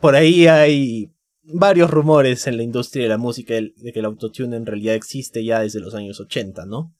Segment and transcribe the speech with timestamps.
[0.00, 1.12] por ahí hay
[1.42, 5.44] varios rumores en la industria de la música de que el autotune en realidad existe
[5.44, 6.94] ya desde los años 80, ¿no?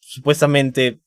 [0.00, 1.00] Supuestamente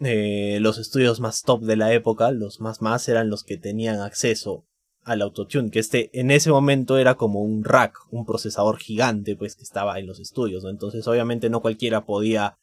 [0.00, 4.00] eh, los estudios más top de la época, los más más, eran los que tenían
[4.00, 4.66] acceso
[5.02, 9.56] al autotune, que este en ese momento era como un rack, un procesador gigante, pues
[9.56, 10.64] que estaba en los estudios.
[10.64, 12.58] Entonces obviamente no cualquiera podía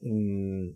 [0.00, 0.70] mm,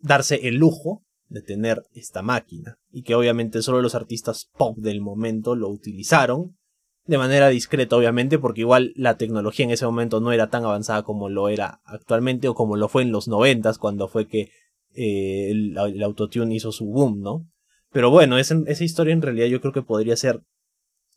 [0.00, 5.00] darse el lujo de tener esta máquina y que obviamente solo los artistas pop del
[5.00, 6.56] momento lo utilizaron
[7.04, 11.02] de manera discreta obviamente porque igual la tecnología en ese momento no era tan avanzada
[11.02, 14.50] como lo era actualmente o como lo fue en los noventas cuando fue que
[14.94, 17.46] eh, el, autotune hizo su boom, ¿no?
[17.92, 20.40] Pero bueno, esa, esa historia en realidad yo creo que podría ser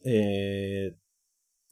[0.03, 0.95] eh,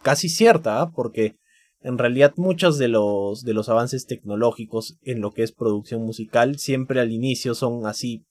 [0.02, 0.92] casi cierta, ¿ah?
[0.92, 1.36] porque
[1.82, 6.58] en realidad muchos de los, de los avances tecnológicos en lo que es producción musical
[6.58, 8.26] siempre al inicio son así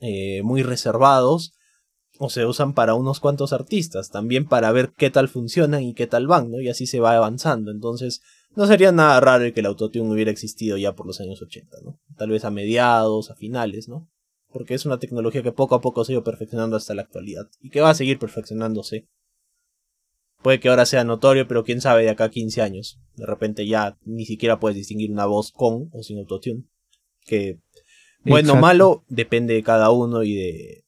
[0.00, 1.54] eh, muy reservados
[2.18, 6.06] o se usan para unos cuantos artistas, también para ver qué tal funcionan y qué
[6.06, 6.60] tal van, ¿no?
[6.60, 7.70] Y así se va avanzando.
[7.70, 8.22] Entonces,
[8.54, 11.98] no sería nada raro que el autotune hubiera existido ya por los años 80, ¿no?
[12.16, 14.08] Tal vez a mediados, a finales, ¿no?
[14.52, 17.48] Porque es una tecnología que poco a poco se ha ido perfeccionando hasta la actualidad
[17.60, 19.08] y que va a seguir perfeccionándose.
[20.40, 23.00] Puede que ahora sea notorio, pero quién sabe de acá a 15 años.
[23.16, 26.64] De repente ya ni siquiera puedes distinguir una voz con o sin autotune.
[27.24, 27.58] Que
[28.24, 30.84] bueno o malo depende de cada uno y de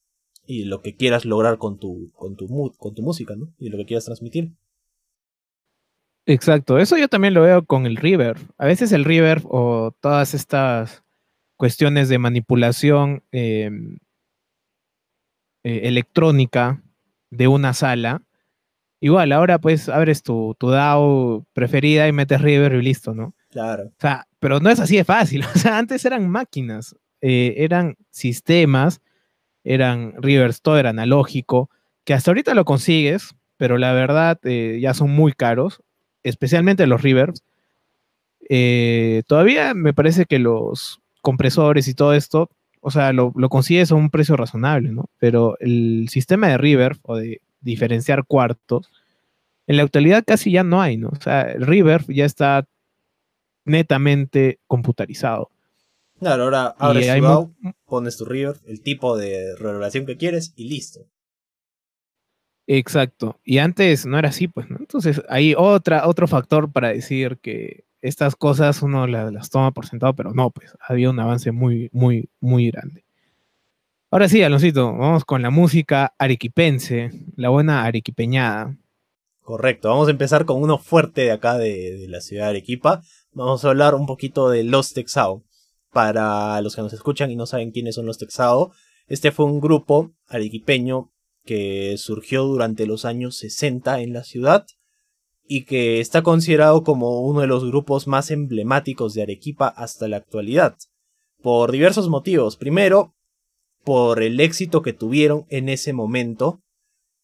[0.46, 3.52] y lo que quieras lograr con tu con tu con tu música, ¿no?
[3.58, 4.52] Y lo que quieras transmitir.
[6.26, 8.38] Exacto, eso yo también lo veo con el reverb.
[8.58, 11.04] A veces el reverb o todas estas
[11.56, 13.98] cuestiones de manipulación em,
[15.62, 16.82] eh, electrónica
[17.30, 18.22] de una sala,
[19.00, 23.34] igual, ahora pues abres tu, tu DAO preferida y metes reverb y listo, ¿no?
[23.50, 23.84] Claro.
[23.86, 25.44] O sea, pero no es así de fácil.
[25.54, 26.96] O sea, antes eran máquinas,
[27.28, 29.00] eh, eran sistemas,
[29.64, 31.70] eran reverbs, todo era analógico,
[32.04, 35.82] que hasta ahorita lo consigues, pero la verdad eh, ya son muy caros
[36.26, 37.44] especialmente los reverbs,
[38.48, 42.50] eh, todavía me parece que los compresores y todo esto,
[42.80, 45.08] o sea, lo, lo consigues a un precio razonable, ¿no?
[45.18, 48.90] Pero el sistema de reverb o de diferenciar cuartos,
[49.68, 51.08] en la actualidad casi ya no hay, ¿no?
[51.08, 52.66] O sea, el reverb ya está
[53.64, 55.50] netamente computarizado.
[56.18, 57.54] Claro, ahora abres tu
[57.84, 61.06] pones tu reverb, el tipo de reverberación que quieres y listo.
[62.66, 63.38] Exacto.
[63.44, 64.78] Y antes no era así, pues, ¿no?
[64.78, 70.14] Entonces hay otra, otro factor para decir que estas cosas uno las, toma por sentado,
[70.14, 73.04] pero no, pues había un avance muy, muy, muy grande.
[74.10, 78.76] Ahora sí, Aloncito, vamos con la música arequipense, la buena arequipeñada.
[79.42, 83.02] Correcto, vamos a empezar con uno fuerte de acá de, de la ciudad de Arequipa.
[83.30, 85.44] Vamos a hablar un poquito de Los Texao.
[85.96, 88.70] Para los que nos escuchan y no saben quiénes son los Texao,
[89.06, 91.10] este fue un grupo arequipeño
[91.46, 94.66] que surgió durante los años 60 en la ciudad
[95.48, 100.18] y que está considerado como uno de los grupos más emblemáticos de Arequipa hasta la
[100.18, 100.76] actualidad,
[101.40, 102.58] por diversos motivos.
[102.58, 103.14] Primero,
[103.82, 106.60] por el éxito que tuvieron en ese momento.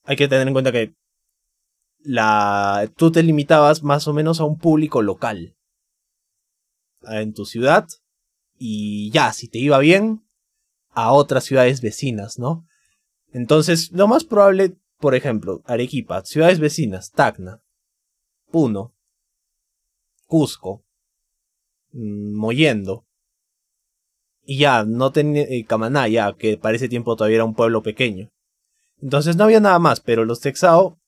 [0.05, 0.95] Hay que tener en cuenta que
[1.99, 5.59] la tú te limitabas más o menos a un público local
[7.03, 7.87] en tu ciudad
[8.65, 10.25] y ya, si te iba bien,
[10.93, 12.65] a otras ciudades vecinas, ¿no?
[13.33, 17.61] Entonces, lo más probable, por ejemplo, Arequipa, ciudades vecinas, Tacna,
[18.53, 18.95] Puno,
[20.29, 20.85] Cusco,
[21.91, 23.05] mm, Moyendo,
[24.45, 27.83] y ya, no tenía eh, Camaná, ya, que para ese tiempo todavía era un pueblo
[27.83, 28.31] pequeño.
[29.01, 31.01] Entonces no había nada más, pero los Texao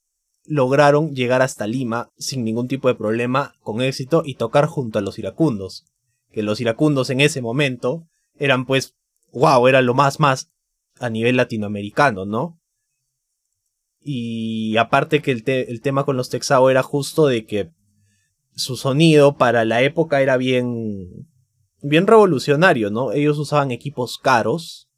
[0.44, 5.02] lograron llegar hasta Lima sin ningún tipo de problema, con éxito, y tocar junto a
[5.02, 5.84] los iracundos.
[6.34, 8.94] Que los iracundos en ese momento eran pues,
[9.32, 10.50] wow, era lo más más
[10.98, 12.60] a nivel latinoamericano, ¿no?
[14.00, 17.70] Y aparte que el, el tema con los Texao era justo de que
[18.54, 21.28] su sonido para la época era bien
[21.80, 23.12] bien revolucionario, ¿no?
[23.12, 24.88] Ellos usaban equipos caros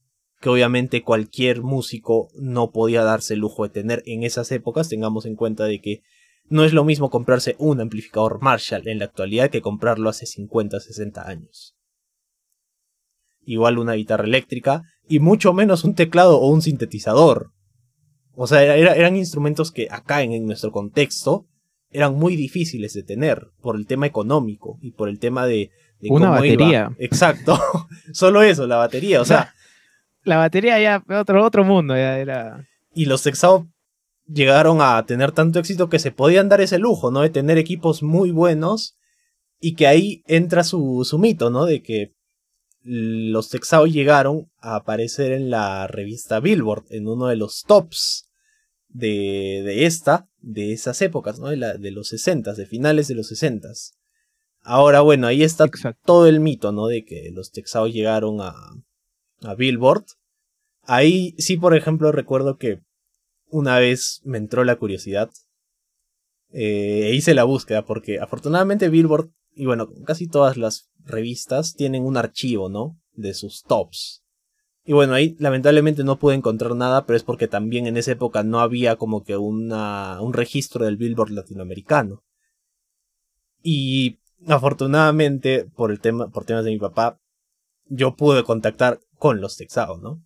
[0.41, 5.27] que obviamente cualquier músico no podía darse el lujo de tener en esas épocas, tengamos
[5.27, 6.03] en cuenta de que
[6.49, 10.81] no es lo mismo comprarse un amplificador Marshall en la actualidad que comprarlo hace 50,
[10.81, 11.77] 60 años.
[13.45, 17.53] Igual una guitarra eléctrica y mucho menos un teclado o un sintetizador.
[18.35, 21.47] O sea, eran instrumentos que acá en, nuestro contexto
[21.91, 25.71] eran muy difíciles de tener por el tema económico y por el tema de...
[26.03, 26.95] Una batería.
[26.99, 27.59] Exacto.
[28.13, 29.21] Solo eso, la batería.
[29.21, 29.55] O sea...
[30.23, 32.67] la batería ya, otro, otro mundo ya era...
[32.95, 33.69] Y los Texao
[34.27, 37.23] llegaron a tener tanto éxito que se podían dar ese lujo, ¿no?
[37.23, 38.97] De tener equipos muy buenos
[39.61, 41.65] y que ahí entra su, su mito, ¿no?
[41.65, 42.15] De que
[42.83, 48.29] los Texao llegaron a aparecer en la revista Billboard, en uno de los tops
[48.89, 51.49] de, de esta, de esas épocas, ¿no?
[51.49, 53.69] De, la, de los 60, de finales de los 60.
[54.63, 55.69] Ahora, bueno, ahí está
[56.05, 56.87] todo el mito, ¿no?
[56.87, 58.55] De que los Texaos llegaron a,
[59.43, 60.05] a Billboard.
[60.83, 62.81] Ahí sí, por ejemplo, recuerdo que
[63.49, 65.31] una vez me entró la curiosidad
[66.51, 72.05] eh, e hice la búsqueda porque afortunadamente Billboard y bueno, casi todas las revistas tienen
[72.05, 73.01] un archivo, ¿no?
[73.13, 74.23] De sus tops.
[74.85, 78.45] Y bueno, ahí lamentablemente no pude encontrar nada, pero es porque también en esa época
[78.45, 82.23] no había como que una, un registro del Billboard latinoamericano.
[83.63, 87.19] Y afortunadamente, por el tema, por temas de mi papá,
[87.87, 90.23] yo pude contactar con los Texaos, ¿no?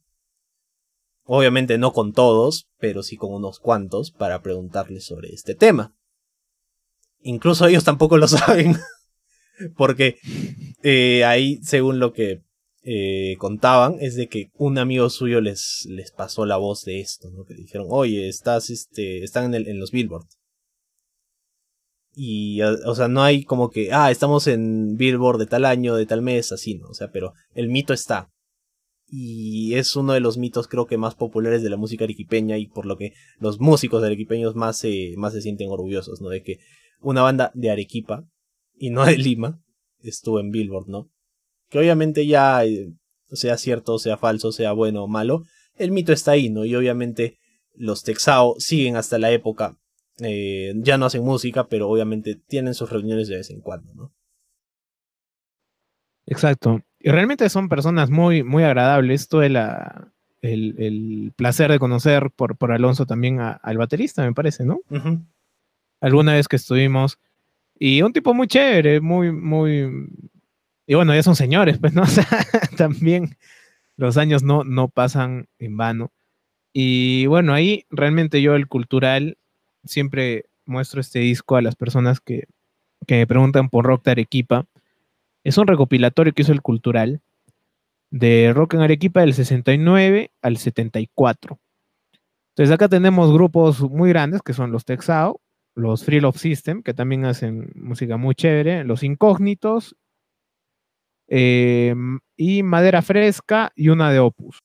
[1.32, 5.94] Obviamente no con todos, pero sí con unos cuantos para preguntarles sobre este tema.
[7.20, 8.76] Incluso ellos tampoco lo saben,
[9.76, 10.16] porque
[10.82, 12.40] eh, ahí, según lo que
[12.82, 17.30] eh, contaban es de que un amigo suyo les, les pasó la voz de esto,
[17.30, 17.44] ¿no?
[17.44, 20.26] Que dijeron, oye, estás, este, están en, en los Billboard.
[22.12, 26.06] Y, o sea, no hay como que, ah, estamos en Billboard de tal año, de
[26.06, 26.88] tal mes, así, ¿no?
[26.88, 28.32] O sea, pero el mito está.
[29.10, 32.66] Y es uno de los mitos creo que más populares de la música arequipeña y
[32.66, 34.82] por lo que los músicos arequipeños más,
[35.16, 36.28] más se sienten orgullosos, ¿no?
[36.28, 36.58] De que
[37.00, 38.24] una banda de Arequipa
[38.76, 39.60] y no de Lima
[40.02, 41.10] estuvo en Billboard, ¿no?
[41.70, 42.92] que obviamente ya, eh,
[43.30, 45.44] sea cierto, sea falso, sea bueno o malo,
[45.76, 46.64] el mito está ahí, ¿no?
[46.66, 47.38] Y obviamente
[47.74, 49.78] los Texao siguen hasta la época,
[50.18, 54.12] eh, ya no hacen música, pero obviamente tienen sus reuniones de vez en cuando, ¿no?
[56.26, 56.80] Exacto.
[57.00, 59.28] Y realmente son personas muy, muy agradables.
[59.28, 60.08] Tuve la,
[60.42, 64.80] el, el placer de conocer por, por Alonso también al baterista, me parece, ¿no?
[66.00, 67.18] Alguna vez que estuvimos.
[67.78, 70.08] Y un tipo muy chévere, muy, muy,
[70.90, 72.02] y bueno, ya son señores, pues, ¿no?
[72.04, 72.26] O sea,
[72.76, 73.36] también
[73.96, 76.10] los años no, no pasan en vano.
[76.72, 79.38] Y bueno, ahí realmente yo el cultural
[79.84, 82.48] siempre muestro este disco a las personas que,
[83.06, 84.66] que me preguntan por Rock de Arequipa.
[85.44, 87.20] Es un recopilatorio que hizo el cultural
[88.10, 91.58] de Rock en Arequipa del 69 al 74.
[92.50, 95.40] Entonces acá tenemos grupos muy grandes que son los Texao,
[95.74, 99.96] los Free Love System, que también hacen música muy chévere, los Incógnitos
[101.32, 104.58] Em, y madera fresca y una de opus.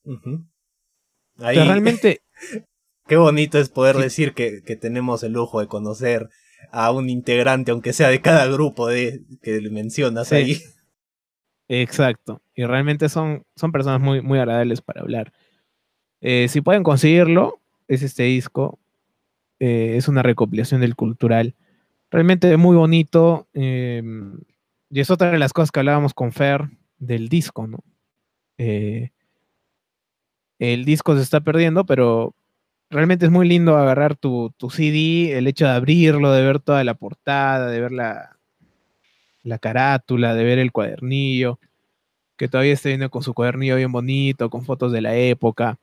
[1.37, 2.21] realmente...
[3.07, 6.31] Qué bonito es poder decir que, que, tenemos el lujo de conocer
[6.71, 10.61] a un integrante, aunque sea de cada grupo de, que mencionas ahí.
[11.67, 12.41] Exacto.
[12.53, 15.33] Y realmente son, son personas muy, muy agradables para hablar.
[16.21, 18.79] Eh, si pueden conseguirlo, es este disco.
[19.59, 21.55] Eh, es una recopilación del cultural.
[22.11, 23.47] Realmente muy bonito.
[23.53, 24.39] Em,
[24.89, 27.79] y es otra de las cosas que hablábamos con Fer del disco, ¿no?
[28.57, 29.11] Eh,
[30.59, 32.33] el disco se está perdiendo, pero
[32.95, 36.93] realmente es muy lindo agarrar tu, CD, el hecho de abrirlo, de ver toda la
[36.93, 38.37] portada, de ver la,
[39.43, 41.59] la carátula, de ver el cuadernillo,
[42.37, 45.77] que todavía está viendo con su cuadernillo bien bonito, con fotos de la época.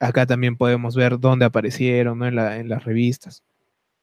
[0.00, 2.26] Acá también podemos ver dónde aparecieron ¿no?
[2.26, 3.42] en, en las revistas,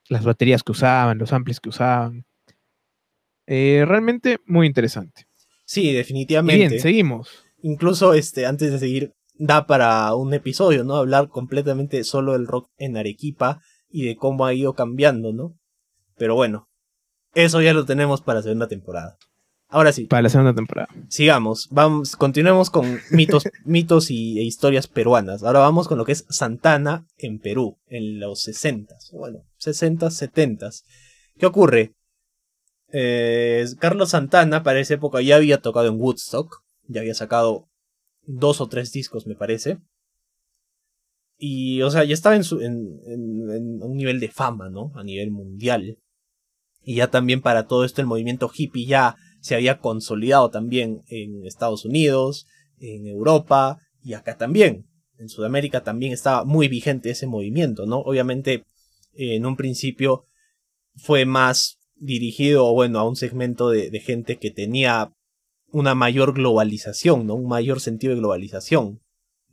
[0.07, 2.23] las baterías que usaban, los amplis que usaban.
[3.47, 5.25] Eh, realmente muy interesante.
[5.65, 6.67] Sí, definitivamente.
[6.67, 7.45] Bien, seguimos.
[7.63, 10.95] Incluso este, antes de seguir, da para un episodio, ¿no?
[10.95, 15.57] Hablar completamente solo del rock en Arequipa y de cómo ha ido cambiando, ¿no?
[16.15, 16.69] Pero bueno,
[17.33, 19.17] eso ya lo tenemos para la segunda temporada.
[19.67, 20.05] Ahora sí.
[20.05, 20.89] Para la segunda temporada.
[21.07, 25.43] Sigamos, vamos, continuemos con mitos, mitos y, e historias peruanas.
[25.43, 30.69] Ahora vamos con lo que es Santana en Perú, en los 60, bueno, 60, 70.
[31.39, 31.95] ¿Qué ocurre?
[32.91, 37.70] Eh, Carlos Santana para esa época ya había tocado en Woodstock, ya había sacado
[38.23, 39.79] dos o tres discos me parece.
[41.37, 42.75] Y, o sea, ya estaba en, su, en,
[43.81, 44.91] un nivel de fama, ¿no?
[44.95, 45.97] A nivel mundial.
[46.83, 51.45] Y ya también para todo esto el movimiento hippie ya se había consolidado también en
[51.45, 52.45] Estados Unidos,
[52.77, 54.85] en Europa y acá también.
[55.17, 57.99] En Sudamérica también estaba muy vigente ese movimiento, ¿no?
[57.99, 58.65] Obviamente
[59.13, 60.25] en un principio
[60.95, 65.13] fue más dirigido, bueno, a un segmento de, gente que tenía
[65.71, 67.35] una mayor globalización, ¿no?
[67.35, 69.01] Un mayor sentido de globalización.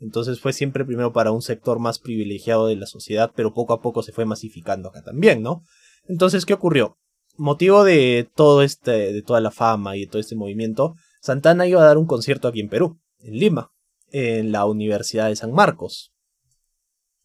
[0.00, 3.80] Entonces fue siempre primero para un sector más privilegiado de la sociedad, pero poco a
[3.80, 5.62] poco se fue masificando acá también, ¿no?
[6.06, 6.96] Entonces, ¿qué ocurrió?
[7.36, 11.82] Motivo de todo este, de toda la fama y de todo este movimiento, Santana iba
[11.82, 13.70] a dar un concierto aquí en Perú, en Lima,
[14.10, 16.12] en la Universidad de San Marcos.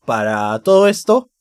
[0.06, 1.32] Para todo esto,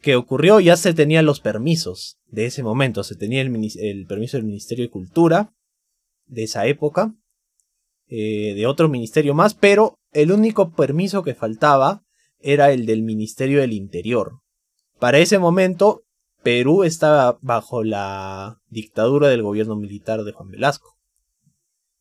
[0.00, 4.46] que ocurrió, ya se tenían los permisos de ese momento, se tenía el, permiso del
[4.46, 5.52] Ministerio de Cultura
[6.26, 7.14] de esa época,
[8.08, 12.02] eh, de otro ministerio más, pero el único permiso que faltaba
[12.40, 14.40] era el del Ministerio del Interior.
[14.98, 16.02] Para ese momento,
[16.42, 20.98] Perú estaba bajo la dictadura del gobierno militar de Juan Velasco.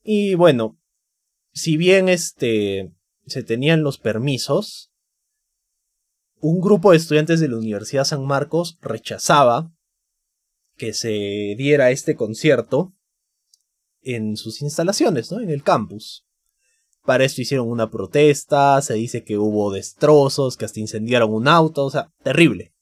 [0.03, 0.79] Y bueno,
[1.53, 2.91] si bien este
[3.25, 4.91] se tenían los permisos,
[6.39, 9.71] un grupo de estudiantes de la Universidad San Marcos rechazaba
[10.75, 12.93] que se diera este concierto
[14.01, 15.39] en sus instalaciones, ¿no?
[15.39, 16.25] En el campus.
[17.05, 21.85] Para esto hicieron una protesta, se dice que hubo destrozos, que hasta incendiaron un auto,
[21.85, 22.73] o sea, terrible.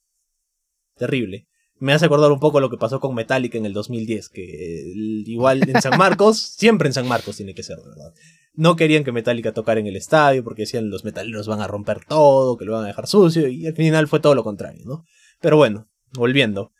[0.96, 1.46] Terrible.
[1.78, 4.92] Me hace acordar un poco lo que pasó con Metallica en el 2010, que
[5.24, 8.12] igual en San Marcos, siempre en San Marcos tiene que ser, ¿verdad?
[8.52, 12.04] No querían que Metallica tocara en el estadio porque decían los metaleros van a romper
[12.04, 15.04] todo, que lo van a dejar sucio, y al final fue todo lo contrario, ¿no?
[15.40, 16.72] Pero bueno, volviendo.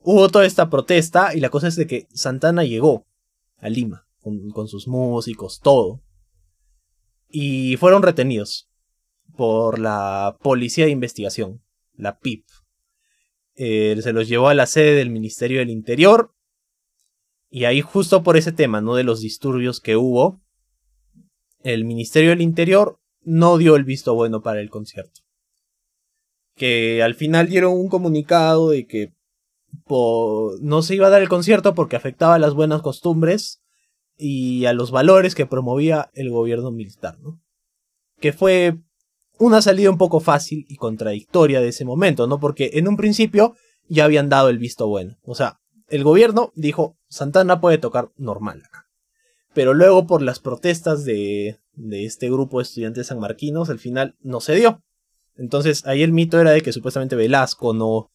[0.00, 3.07] Hubo toda esta protesta y la cosa es de que Santana llegó
[3.58, 4.08] a Lima
[4.52, 6.02] con, sus músicos, todo.
[7.28, 8.68] Y fueron retenidos
[9.36, 11.62] por la Policía de Investigación,
[11.94, 12.44] la PIP.
[13.54, 16.34] Eh, se los llevó a la sede del Ministerio del Interior.
[17.50, 18.94] Y ahí justo por ese tema, ¿no?
[18.94, 20.42] De los disturbios que hubo,
[21.62, 25.22] el Ministerio del Interior no dio el visto bueno para el concierto.
[26.54, 29.14] Que al final dieron un comunicado de que
[30.60, 33.62] no se iba a dar el concierto porque afectaba las buenas costumbres
[34.16, 37.40] y a los valores que promovía el gobierno militar, ¿no?
[38.20, 38.78] Que fue
[39.38, 42.40] una salida un poco fácil y contradictoria de ese momento, ¿no?
[42.40, 43.54] Porque en un principio
[43.88, 45.16] ya habían dado el visto bueno.
[45.22, 48.88] O sea, el gobierno dijo, Santana puede tocar normal acá
[49.58, 54.40] pero luego por las protestas de, de este grupo de estudiantes sanmarquinos, al final no
[54.40, 54.84] se dio.
[55.36, 58.08] Entonces ahí el mito era de que supuestamente Velasco no,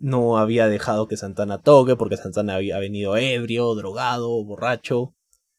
[0.00, 5.14] no había dejado que Santana toque porque Santana había venido ebrio, drogado, borracho,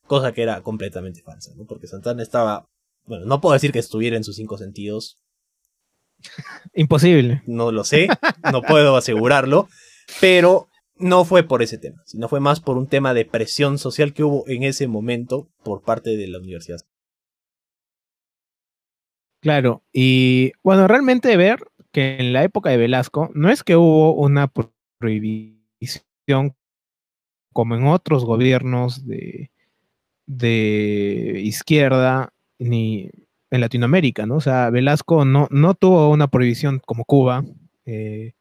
[0.07, 1.65] cosa que era completamente falsa, ¿no?
[1.65, 2.67] Porque Santana estaba,
[3.05, 5.19] bueno, no puedo decir que estuviera en sus cinco sentidos.
[6.73, 7.43] Imposible.
[7.45, 8.07] No lo sé,
[8.51, 9.69] no puedo asegurarlo,
[10.19, 14.13] pero no fue por ese tema, sino fue más por un tema de presión social
[14.13, 16.79] que hubo en ese momento por parte de la universidad.
[19.39, 21.59] Claro, y bueno, realmente ver
[21.91, 24.51] que en la época de Velasco no es que hubo una
[24.99, 26.55] prohibición
[27.53, 29.51] como en otros gobiernos de,
[30.25, 33.09] de izquierda ni
[33.51, 34.35] en Latinoamérica, ¿no?
[34.35, 37.43] O sea, Velasco no, no tuvo una prohibición como Cuba.
[37.85, 38.33] Eh,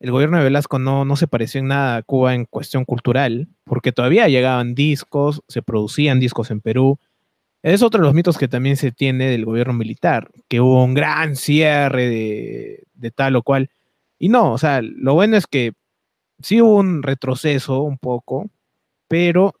[0.00, 3.48] el gobierno de Velasco no, no se pareció en nada a Cuba en cuestión cultural,
[3.64, 6.98] porque todavía llegaban discos, se producían discos en Perú.
[7.64, 10.92] Es otro de los mitos que también se tiene del gobierno militar, que hubo un
[10.92, 13.70] gran cierre de, tal o cual.
[14.18, 15.72] Y no, o sea, lo bueno es que
[16.40, 18.50] sí hubo un retroceso un poco,
[19.08, 19.54] pero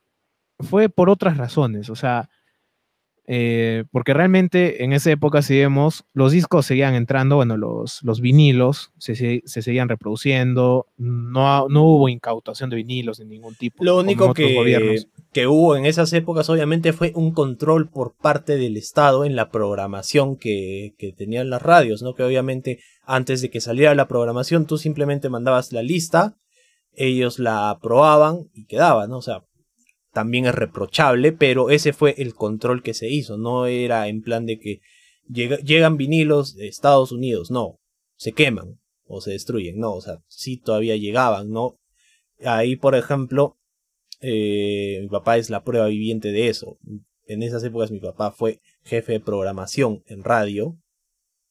[0.58, 1.88] fue por otras razones.
[1.88, 2.28] O sea,
[3.26, 8.20] eh, porque realmente en esa época, si vemos, los discos seguían entrando, bueno, los, los
[8.20, 13.82] vinilos se, se, seguían reproduciendo, no, no hubo incautación de vinilos de ningún tipo.
[13.82, 18.76] Lo único que, que hubo en esas épocas, obviamente, fue un control por parte del
[18.76, 22.14] Estado en la programación que, que tenían las radios, ¿no?
[22.14, 26.36] Que obviamente antes de que saliera la programación, tú simplemente mandabas la lista,
[26.92, 29.16] ellos la aprobaban y quedaba, ¿no?
[29.18, 29.44] O sea,
[30.14, 34.46] también es reprochable, pero ese fue el control que se hizo, no era en plan
[34.46, 34.80] de que
[35.28, 37.80] llegan vinilos de Estados Unidos, no,
[38.16, 41.78] se queman o se destruyen, no, o sea, sí todavía llegaban, ¿no?
[42.44, 43.58] Ahí, por ejemplo,
[44.20, 46.78] eh, mi papá es la prueba viviente de eso.
[47.26, 50.78] En esas épocas mi papá fue jefe de programación en radio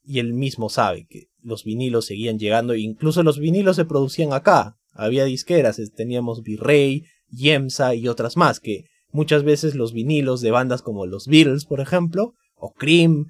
[0.04, 4.78] y él mismo sabe que los vinilos seguían llegando, incluso los vinilos se producían acá,
[4.92, 10.82] había disqueras, teníamos Virrey, Yemsa y otras más, que muchas veces los vinilos de bandas
[10.82, 13.28] como los Beatles, por ejemplo, o Cream,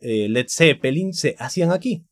[0.00, 2.04] eh, Led Zeppelin, se hacían aquí.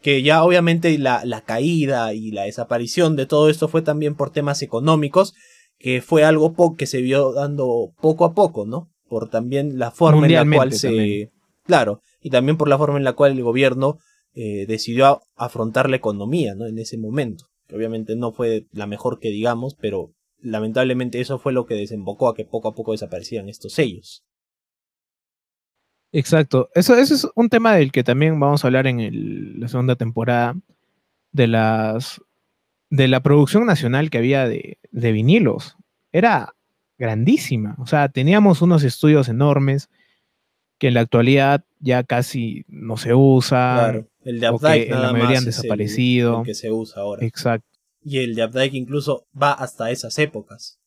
[0.00, 4.30] Que ya obviamente la, la caída y la desaparición de todo esto fue también por
[4.30, 5.34] temas económicos,
[5.78, 8.88] que fue algo que se vio dando poco a poco, ¿no?
[9.08, 11.30] Por también la forma en la cual se...
[11.64, 13.98] Claro, y también por la forma en la cual el gobierno
[14.34, 16.66] eh, decidió afrontar la economía, ¿no?
[16.66, 17.46] En ese momento.
[17.66, 22.28] Que obviamente no fue la mejor que digamos, pero lamentablemente eso fue lo que desembocó
[22.28, 24.24] a que poco a poco desaparecieran estos sellos.
[26.12, 26.70] Exacto.
[26.74, 30.54] Eso, eso es un tema del que también vamos a hablar en la segunda temporada
[31.32, 32.20] de las
[32.88, 35.76] de la producción nacional que había de, de, vinilos.
[36.12, 36.54] Era
[36.98, 37.74] grandísima.
[37.78, 39.90] O sea, teníamos unos estudios enormes
[40.78, 43.74] que en la actualidad ya casi no se usa.
[43.74, 44.08] Claro.
[44.24, 46.44] El de Updike, la mayoría han desaparecido.
[46.44, 47.26] que se usa ahora.
[47.26, 47.75] Exacto
[48.06, 50.78] y el de Updike incluso va hasta esas épocas.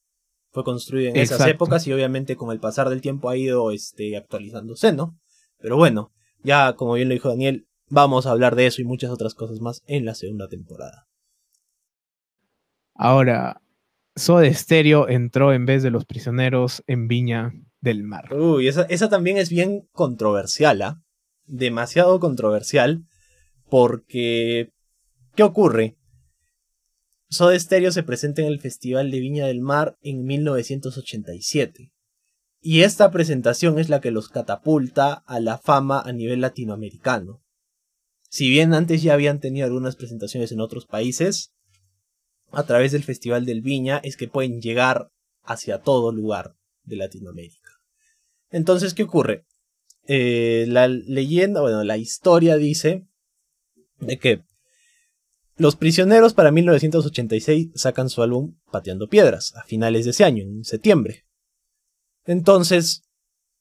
[0.51, 4.17] Fue construido en esas épocas y obviamente con el pasar del tiempo ha ido este,
[4.17, 5.19] actualizándose, ¿no?
[5.57, 6.11] Pero bueno,
[6.43, 9.61] ya como bien lo dijo Daniel, Vamos a hablar de eso y muchas otras cosas
[9.61, 11.07] más en la segunda temporada.
[12.93, 13.61] Ahora,
[14.15, 18.31] Soda Stereo entró en vez de los prisioneros en Viña del Mar.
[18.31, 21.01] Uy, esa, esa también es bien controversial, ¿ah?
[21.45, 23.05] Demasiado controversial,
[23.69, 24.71] porque...
[25.35, 25.97] ¿Qué ocurre?
[27.29, 31.91] Soda Stereo se presenta en el Festival de Viña del Mar en 1987.
[32.59, 37.43] Y esta presentación es la que los catapulta a la fama a nivel latinoamericano.
[38.29, 41.53] Si bien antes ya habían tenido algunas presentaciones en otros países,
[42.51, 45.11] a través del Festival del Viña es que pueden llegar
[45.43, 47.69] hacia todo lugar de Latinoamérica.
[48.49, 49.45] Entonces, ¿qué ocurre?
[50.07, 53.05] Eh, la leyenda, bueno, la historia dice
[53.99, 54.48] de que
[55.59, 60.63] los prisioneros para 1986 sacan su álbum Pateando Piedras a finales de ese año, en
[60.63, 61.25] septiembre.
[62.25, 63.03] Entonces,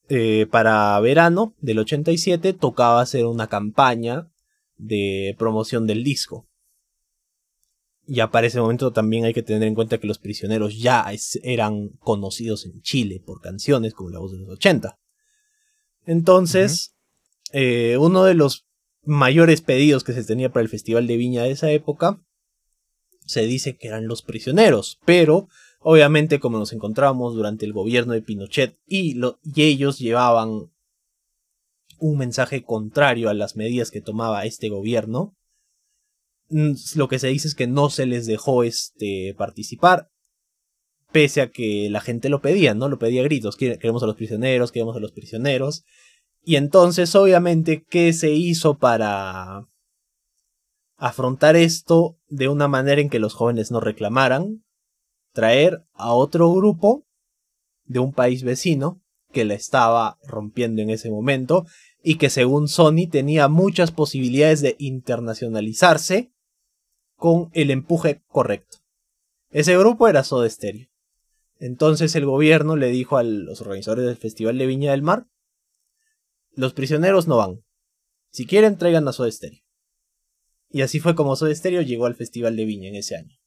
[0.09, 4.31] eh, para verano del 87 tocaba hacer una campaña
[4.77, 6.49] de promoción del disco.
[8.07, 11.05] Ya para ese momento también hay que tener en cuenta que los prisioneros ya
[11.43, 15.01] eran conocidos en Chile por canciones como La Voz de los 80.
[16.07, 16.95] Entonces,
[17.53, 18.68] eh, uno de los
[19.09, 22.21] mayores pedidos que se tenía para el Festival de Viña de esa época
[23.27, 25.49] se dice que eran los prisioneros, pero
[25.81, 29.21] obviamente como nos encontramos durante el gobierno de Pinochet y,
[29.57, 30.71] ellos llevaban
[31.99, 35.37] un mensaje contrario a las medidas que tomaba este gobierno,
[36.51, 40.11] Mm, lo que se dice es que no se les dejó este, participar,
[41.13, 42.89] pese a que la gente lo pedía, ¿no?
[42.89, 45.85] Lo pedía a gritos, queremos a los prisioneros, queremos a los prisioneros.
[46.49, 49.69] Y entonces, obviamente, ¿qué se hizo para
[50.97, 54.65] afrontar esto de una manera en que los jóvenes no reclamaran?
[55.35, 57.05] Traer a otro grupo
[57.85, 61.67] de un país vecino que la estaba rompiendo en ese momento
[62.03, 66.33] y que según Sony tenía muchas posibilidades de internacionalizarse
[67.17, 68.79] con el empuje correcto.
[69.51, 70.89] Ese grupo era Soda Stereo.
[71.59, 75.27] Entonces el gobierno le dijo a los organizadores del Festival de Viña del Mar,
[76.59, 77.63] los prisioneros no van.
[78.31, 79.63] Si quieren, traigan a Soda Stereo.
[80.71, 83.39] Y así fue como Soda Stereo llegó al Festival de Viña en ese año.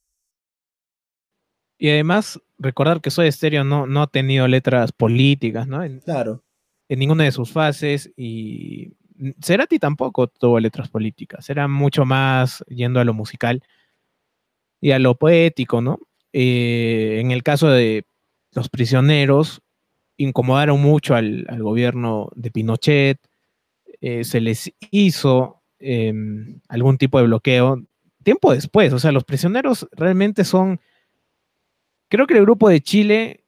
[1.76, 5.82] Y además, recordar que Soda Stereo no, no ha tenido letras políticas, ¿no?
[6.04, 6.42] claro.
[6.88, 8.94] En ninguna de sus fases y
[9.42, 13.62] Cerati tampoco tuvo letras políticas, era mucho más yendo a lo musical
[14.80, 16.00] y a lo poético, ¿no?
[16.32, 18.04] Eh, en el caso de
[18.52, 19.62] los prisioneros,
[20.16, 23.18] incomodaron mucho al, gobierno de Pinochet,
[24.00, 27.82] eh, se les hizo em, algún tipo de bloqueo
[28.22, 30.80] tiempo después, o sea, los prisioneros realmente son,
[32.08, 33.44] creo que el grupo de Chile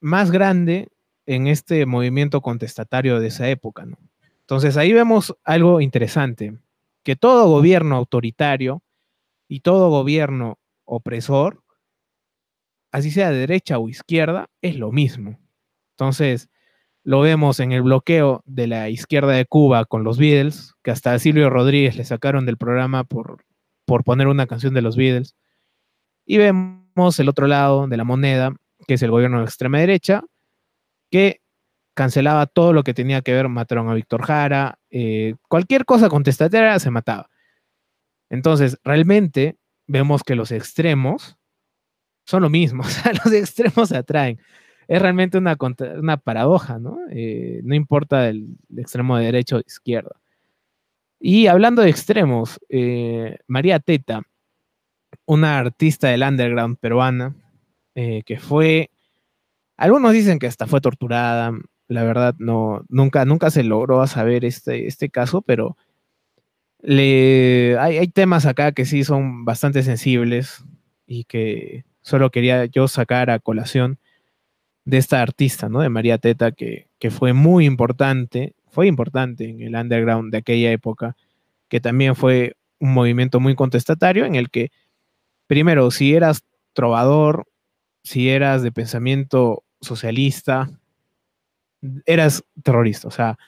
[0.00, 0.88] más grande
[1.26, 3.98] en este movimiento contestatario de esa época, ¿no?
[4.40, 6.58] Entonces ahí vemos algo interesante,
[7.04, 8.82] que todo gobierno autoritario
[9.48, 11.62] y todo gobierno opresor,
[12.90, 15.38] así sea de derecha o izquierda, es lo mismo.
[16.00, 16.48] Entonces,
[17.04, 21.12] lo vemos en el bloqueo de la izquierda de Cuba con los Beatles, que hasta
[21.12, 23.44] a Silvio Rodríguez le sacaron del programa por,
[23.84, 25.36] por poner una canción de los Beatles.
[26.24, 28.54] Y vemos el otro lado de la moneda,
[28.88, 30.22] que es el gobierno de extrema derecha,
[31.10, 31.42] que
[31.92, 36.78] cancelaba todo lo que tenía que ver, mataron a Víctor Jara, eh, cualquier cosa contestataria
[36.78, 37.28] se mataba.
[38.30, 41.36] Entonces, realmente vemos que los extremos
[42.24, 44.40] son lo mismo, o sea, los extremos se atraen.
[44.90, 45.56] Es realmente una,
[45.98, 46.98] una paradoja, ¿no?
[47.10, 50.20] Eh, no importa el, extremo de derecha o izquierda.
[51.20, 54.22] Y hablando de extremos, eh, María Teta,
[55.26, 57.36] una artista del underground peruana,
[57.94, 58.90] que fue,
[59.76, 61.52] algunos dicen que hasta fue torturada,
[61.90, 65.76] la verdad, no, nunca, nunca se logró saber este, este caso, pero
[66.82, 70.64] le, hay, temas acá que sí son bastante sensibles
[71.06, 73.98] y que solo quería yo sacar a colación
[74.84, 75.80] de esta artista, ¿no?
[75.80, 80.72] De María Teta, que, que fue muy importante, fue importante en el underground de aquella
[80.72, 81.16] época,
[81.68, 84.70] que también fue un movimiento muy contestatario en el que,
[85.46, 87.46] primero, si eras trovador,
[88.02, 90.70] si eras de pensamiento socialista,
[92.06, 93.08] eras terrorista.
[93.08, 93.38] O sea,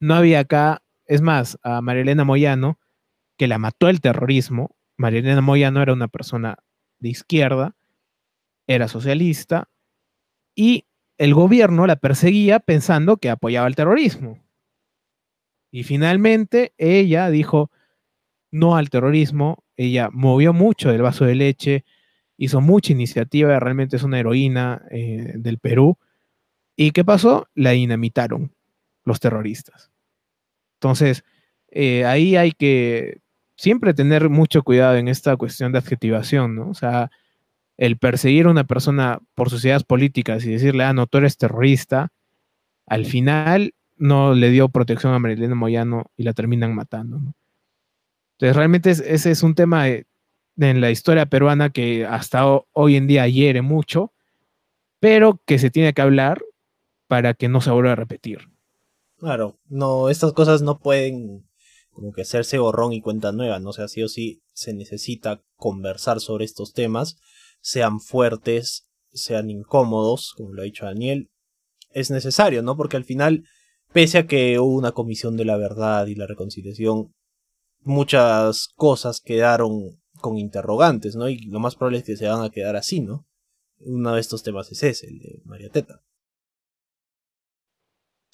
[0.00, 2.78] no había acá, es más, a Marilena Moyano,
[3.36, 4.76] que la mató el terrorismo.
[4.96, 6.58] Marilena Moyano era una persona
[6.98, 7.74] de izquierda,
[8.66, 9.68] era socialista,
[10.58, 10.86] y
[11.18, 14.42] el gobierno la perseguía pensando que apoyaba el terrorismo.
[15.70, 17.70] Y finalmente ella dijo
[18.50, 21.84] no al terrorismo, ella movió mucho del vaso de leche,
[22.36, 25.96] hizo mucha iniciativa, realmente es una heroína eh, del Perú
[26.80, 27.48] ¿Y qué pasó?
[27.56, 28.52] La dinamitaron
[29.04, 29.90] los terroristas.
[30.76, 31.24] Entonces,
[31.72, 33.20] eh, ahí hay que
[33.56, 36.70] siempre tener mucho cuidado en esta cuestión de adjetivación, ¿no?
[36.70, 37.10] O sea,
[37.78, 41.38] el perseguir a una persona por sus ideas políticas y decirle, ah, no, tú eres
[41.38, 42.12] terrorista,
[42.86, 47.18] al final no le dio protección a Marilena Moyano y la terminan matando.
[47.18, 47.34] ¿no?
[48.32, 53.28] Entonces, realmente ese es un tema en la historia peruana que hasta hoy en día
[53.28, 54.12] hiere mucho,
[54.98, 56.42] pero que se tiene que hablar
[57.06, 58.48] para que no se vuelva a repetir.
[59.18, 61.48] Claro, no, estas cosas no pueden
[61.90, 63.70] como que hacerse borrón y cuenta nueva, ¿no?
[63.70, 67.18] O sea, sí o sí se necesita conversar sobre estos temas
[67.60, 71.30] sean fuertes, sean incómodos, como lo ha dicho Daniel,
[71.90, 72.76] es necesario, ¿no?
[72.76, 73.44] Porque al final,
[73.92, 77.14] pese a que hubo una comisión de la verdad y la reconciliación,
[77.80, 81.28] muchas cosas quedaron con interrogantes, ¿no?
[81.28, 83.26] Y lo más probable es que se van a quedar así, ¿no?
[83.80, 86.02] Uno de estos temas es ese, el de María Teta.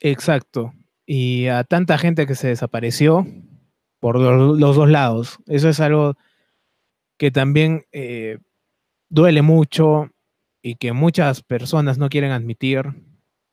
[0.01, 0.73] Exacto.
[1.07, 3.27] Y a tanta gente que se desapareció
[4.01, 5.39] por los dos lados.
[5.47, 6.15] Eso es algo
[7.17, 8.39] que también eh,
[9.09, 10.11] duele mucho
[10.63, 12.95] y que muchas personas no quieren admitir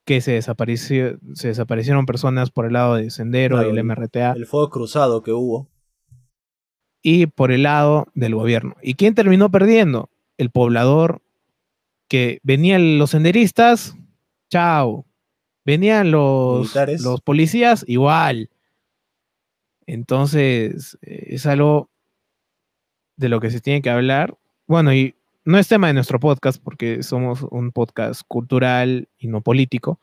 [0.06, 4.34] que se, desapareció, se desaparecieron personas por el lado de Sendero y el MRTA.
[4.34, 5.70] El fuego cruzado que hubo.
[7.04, 8.76] Y por el lado del gobierno.
[8.82, 10.10] ¿Y quién terminó perdiendo?
[10.38, 11.22] El poblador
[12.08, 13.96] que venían los senderistas,
[14.50, 15.06] chao.
[15.64, 18.50] Venían los, los policías, igual.
[19.86, 21.90] Entonces, es algo
[23.18, 24.38] de lo que se tiene que hablar.
[24.68, 29.42] Bueno, y no es tema de nuestro podcast porque somos un podcast cultural y no
[29.42, 30.00] político,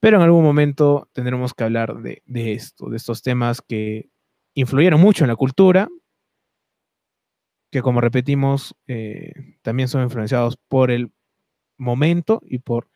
[0.00, 4.10] pero en algún momento tendremos que hablar de, esto, de estos temas que
[4.54, 5.88] influyeron mucho en la cultura,
[7.70, 11.12] que como repetimos, eh, también son influenciados por el
[11.76, 12.88] momento y por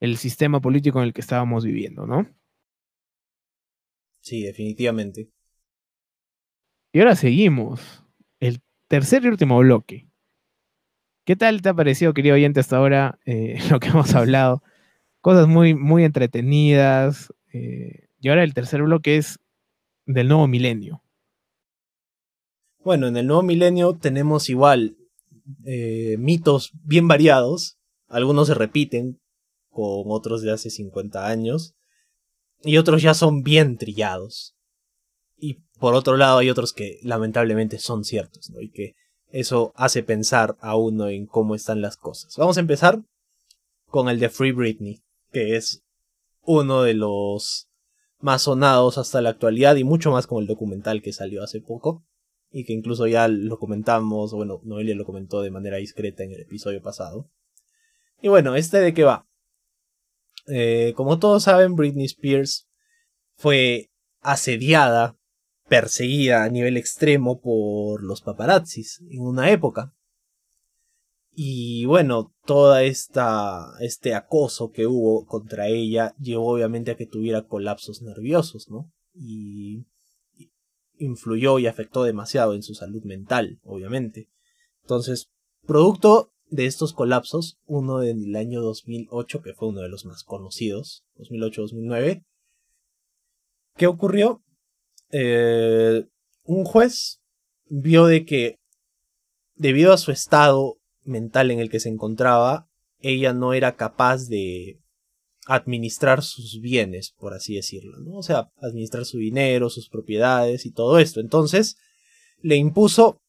[0.00, 2.26] el sistema político en el que estábamos viviendo, ¿no?
[4.20, 5.28] Sí, definitivamente.
[6.92, 8.02] Y ahora seguimos.
[8.40, 10.08] El tercer y último bloque.
[11.24, 14.62] ¿Qué tal te ha parecido, querido oyente, hasta ahora eh, lo que hemos hablado?
[15.20, 17.32] Cosas muy, muy entretenidas.
[17.52, 19.38] Eh, y ahora el tercer bloque es
[20.04, 21.02] del nuevo milenio.
[22.80, 24.98] Bueno, en el nuevo milenio tenemos igual
[25.64, 27.78] eh, mitos bien variados.
[28.06, 29.18] Algunos se repiten
[29.70, 31.74] con otros de hace 50 años.
[32.62, 34.54] Y otros ya son bien trillados.
[35.38, 38.60] Y por otro lado hay otros que lamentablemente son ciertos, ¿no?
[38.60, 38.94] Y que
[39.34, 42.36] eso hace pensar a uno en cómo están las cosas.
[42.36, 43.02] Vamos a empezar
[43.86, 45.82] con el de Free Britney, que es
[46.42, 47.68] uno de los
[48.20, 52.04] más sonados hasta la actualidad y mucho más con el documental que salió hace poco
[52.52, 56.42] y que incluso ya lo comentamos, bueno, Noelia lo comentó de manera discreta en el
[56.42, 57.28] episodio pasado.
[58.22, 59.26] Y bueno, ¿este de qué va?
[60.46, 62.68] Eh, como todos saben, Britney Spears
[63.34, 65.18] fue asediada
[65.68, 69.94] perseguida a nivel extremo por los paparazzis en una época.
[71.36, 72.32] Y bueno,
[72.80, 78.92] esta este acoso que hubo contra ella llevó obviamente a que tuviera colapsos nerviosos, ¿no?
[79.14, 79.84] Y
[80.98, 84.28] influyó y afectó demasiado en su salud mental, obviamente.
[84.82, 85.30] Entonces,
[85.66, 90.22] producto de estos colapsos, uno en el año 2008, que fue uno de los más
[90.22, 92.24] conocidos, 2008-2009,
[93.76, 94.42] ¿qué ocurrió?
[95.16, 96.04] Eh,
[96.42, 97.20] un juez
[97.66, 98.58] vio de que
[99.54, 104.80] debido a su estado mental en el que se encontraba, ella no era capaz de
[105.46, 108.16] administrar sus bienes, por así decirlo, ¿no?
[108.16, 111.20] O sea, administrar su dinero, sus propiedades y todo esto.
[111.20, 111.76] Entonces,
[112.40, 113.20] le impuso,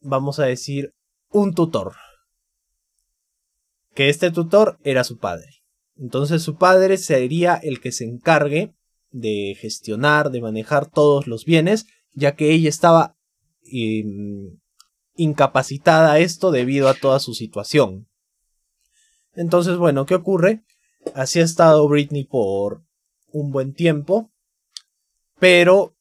[0.00, 0.92] vamos a decir,
[1.30, 1.94] un tutor.
[3.94, 5.64] Que este tutor era su padre.
[5.96, 8.74] Entonces su padre sería el que se encargue
[9.10, 13.16] de gestionar, de manejar todos los bienes, ya que ella estaba
[13.64, 14.58] em,
[15.14, 18.08] incapacitada a esto debido a toda su situación.
[19.34, 20.64] Entonces, bueno, ¿qué ocurre?
[21.14, 22.82] Así ha estado Britney por
[23.32, 24.30] un buen tiempo,
[25.38, 25.96] pero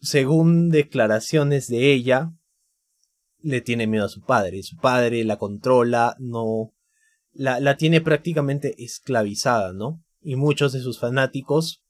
[0.00, 2.32] según declaraciones de ella,
[3.42, 4.62] le tiene miedo a su padre.
[4.62, 6.72] Su padre la controla, no.
[7.32, 10.02] La, la tiene prácticamente esclavizada, ¿no?
[10.20, 11.82] Y muchos de sus fanáticos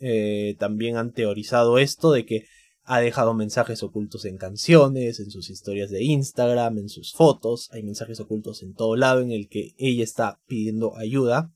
[0.00, 2.46] eh, también han teorizado esto de que
[2.84, 7.82] ha dejado mensajes ocultos en canciones, en sus historias de Instagram, en sus fotos, hay
[7.82, 11.52] mensajes ocultos en todo lado en el que ella está pidiendo ayuda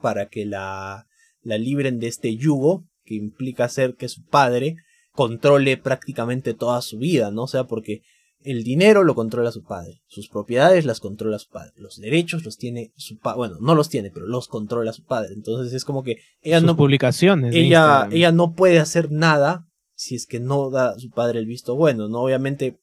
[0.00, 1.08] para que la,
[1.42, 4.76] la libren de este yugo que implica ser que su padre
[5.12, 7.44] controle prácticamente toda su vida, ¿no?
[7.44, 8.02] O sea, porque
[8.46, 12.56] el dinero lo controla su padre, sus propiedades las controla su padre, los derechos los
[12.56, 15.34] tiene su padre, bueno, no los tiene, pero los controla su padre.
[15.34, 17.52] Entonces es como que ella Sus no publicaciones.
[17.54, 21.46] ella, ella no puede hacer nada si es que no da a su padre el
[21.46, 22.20] visto bueno, ¿no?
[22.20, 22.78] Obviamente,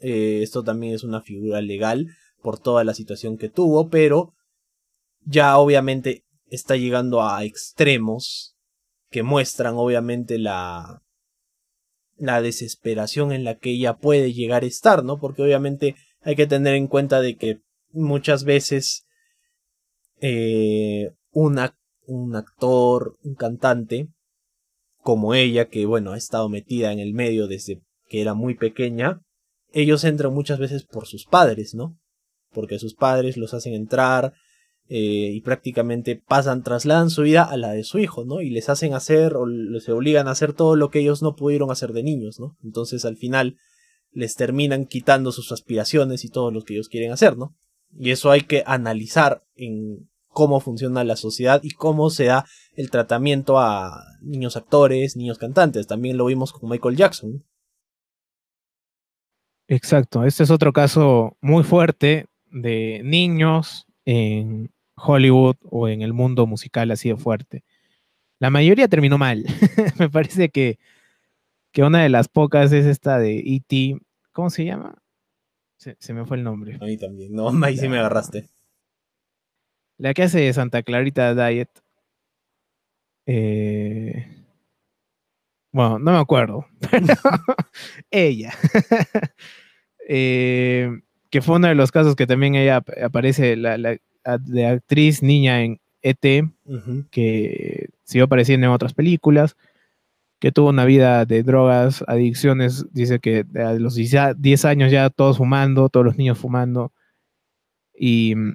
[0.00, 2.06] eh, esto también es una figura legal
[2.40, 4.32] por toda la situación que tuvo, pero
[5.26, 8.56] ya obviamente está llegando a extremos
[9.10, 11.01] que muestran obviamente la
[12.16, 15.18] la desesperación en la que ella puede llegar a estar, ¿no?
[15.18, 17.60] Porque obviamente hay que tener en cuenta de que
[17.92, 19.06] muchas veces
[20.20, 24.08] eh, un, ac- un actor, un cantante,
[25.00, 29.20] como ella, que bueno, ha estado metida en el medio desde que era muy pequeña,
[29.72, 31.98] ellos entran muchas veces por sus padres, ¿no?
[32.52, 34.34] Porque sus padres los hacen entrar
[34.94, 38.42] eh, y prácticamente pasan, trasladan su vida a la de su hijo, ¿no?
[38.42, 41.70] Y les hacen hacer o les obligan a hacer todo lo que ellos no pudieron
[41.70, 42.58] hacer de niños, ¿no?
[42.62, 43.56] Entonces al final
[44.10, 47.56] les terminan quitando sus aspiraciones y todo lo que ellos quieren hacer, ¿no?
[47.98, 52.44] Y eso hay que analizar en cómo funciona la sociedad y cómo se da
[52.76, 55.86] el tratamiento a niños actores, niños cantantes.
[55.86, 57.46] También lo vimos con Michael Jackson.
[59.68, 66.46] Exacto, este es otro caso muy fuerte de niños en Hollywood o en el mundo
[66.46, 67.64] musical así de fuerte.
[68.38, 69.44] La mayoría terminó mal.
[69.98, 70.78] Me parece que,
[71.72, 73.98] que una de las pocas es esta de E.T.
[74.32, 74.96] ¿Cómo se llama?
[75.76, 76.76] Se, se me fue el nombre.
[76.80, 77.32] A mí también.
[77.34, 78.48] No, ahí sí me agarraste.
[79.98, 81.68] La que hace Santa Clarita Diet.
[83.26, 84.26] Eh,
[85.72, 86.66] bueno, no me acuerdo.
[86.90, 87.14] Pero
[88.10, 88.52] ella.
[90.08, 91.00] Eh,
[91.30, 93.96] que fue uno de los casos que también ella ap- aparece la, la- a-
[94.40, 97.06] de actriz niña en ET, Ujú.
[97.10, 99.56] que siguió apareciendo en otras películas,
[100.38, 105.08] que tuvo una vida de drogas, adicciones, dice que a los 10 10 años ya
[105.08, 106.92] todos fumando, todos los niños fumando.
[107.94, 108.54] Y mm,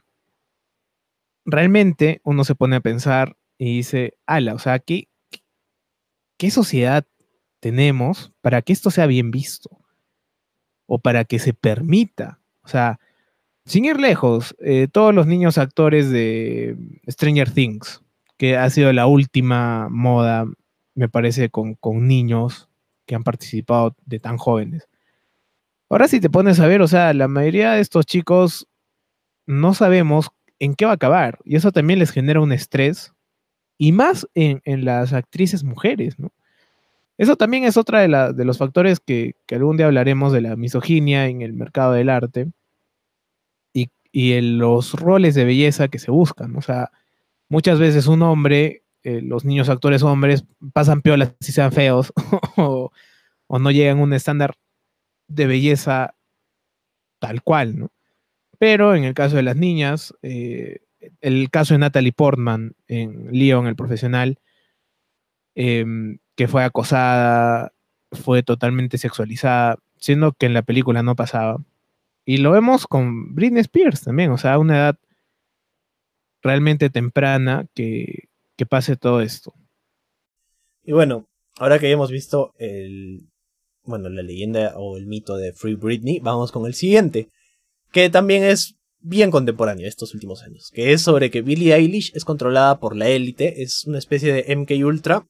[1.46, 5.08] realmente uno se pone a pensar y dice, ala, o sea, ¿qué,
[6.38, 7.06] qué sociedad
[7.62, 9.80] tenemos para que esto sea bien visto?
[10.86, 12.40] O para que se permita.
[12.64, 13.00] O sea,
[13.68, 16.78] sin ir lejos, eh, todos los niños actores de
[17.08, 18.02] Stranger Things,
[18.38, 20.46] que ha sido la última moda,
[20.96, 21.78] me parece, con,
[22.08, 22.70] niños
[23.06, 24.88] que han participado de tan jóvenes.
[25.90, 28.68] Ahora si te pones a ver, o sea, la mayoría de estos chicos
[29.46, 31.40] no sabemos en qué va a acabar.
[31.44, 33.14] Y eso también les genera un estrés.
[33.78, 36.32] Y más en, las actrices mujeres, ¿no?
[37.18, 41.28] Eso también es otra de los factores que, que algún día hablaremos de la misoginia
[41.28, 42.52] en el mercado del arte
[44.18, 46.56] y, en los roles de belleza que se buscan.
[46.56, 46.92] O sea,
[47.50, 52.14] muchas veces un hombre, eh, los niños actores hombres, pasan piolas si sean feos
[52.58, 52.92] o,
[53.48, 54.56] o no llegan a un estándar
[55.28, 56.16] de belleza
[57.20, 57.92] tal cual, ¿no?
[58.60, 60.80] Pero en el caso de las niñas, eh,
[61.22, 64.40] el caso de Natalie Portman en Leon, el profesional,
[65.56, 67.74] em, que fue acosada,
[68.12, 71.58] fue totalmente sexualizada, siendo que en la película no pasaba.
[72.30, 75.00] Y lo vemos con Britney Spears también, o sea, una edad
[76.42, 79.54] realmente temprana que, que pase todo esto.
[80.84, 83.30] Y bueno, ahora que hemos visto el.
[83.84, 87.30] Bueno, la leyenda o el mito de Free Britney, vamos con el siguiente.
[87.94, 90.70] Que también es bien contemporáneo estos últimos años.
[90.74, 93.62] Que es sobre que Billie Eilish es controlada por la élite.
[93.64, 95.26] Es una especie de MK Ultra.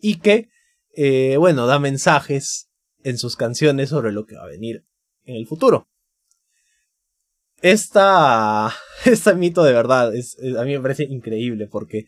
[0.00, 0.48] Y que,
[0.94, 2.70] eh, bueno, da mensajes
[3.02, 4.84] en sus canciones sobre lo que va a venir
[5.24, 5.88] en el futuro.
[7.60, 8.72] Esta.
[9.04, 12.06] Este mito de verdad es, a mí me parece increíble porque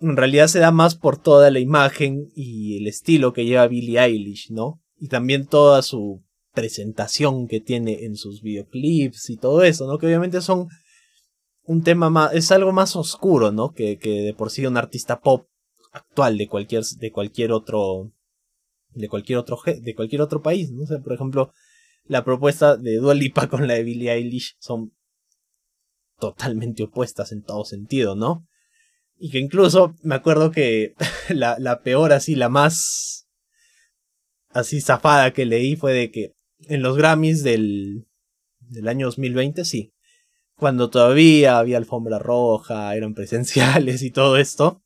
[0.00, 4.00] en realidad se da más por toda la imagen y el estilo que lleva Billie
[4.00, 4.82] Eilish, ¿no?
[4.98, 9.98] Y también toda su presentación que tiene en sus videoclips y todo eso, ¿no?
[9.98, 10.68] Que obviamente son
[11.64, 13.72] un tema más, es algo más oscuro, ¿no?
[13.72, 15.46] Que, que de por sí un artista pop
[15.92, 18.12] actual de cualquier, de cualquier otro,
[18.90, 20.82] de cualquier otro, de cualquier otro país, ¿no?
[20.82, 21.52] O sea, por ejemplo,
[22.06, 24.92] la propuesta de Dua Lipa con la de Billie Eilish son
[26.18, 28.46] totalmente opuestas en todo sentido, ¿no?
[29.16, 30.94] Y que incluso me acuerdo que
[31.28, 33.28] la, la peor así, la más
[34.50, 38.06] así zafada que leí fue de que en los Grammys del,
[38.60, 39.92] del año 2020, sí,
[40.56, 44.82] cuando todavía había alfombra roja, eran presenciales y todo esto,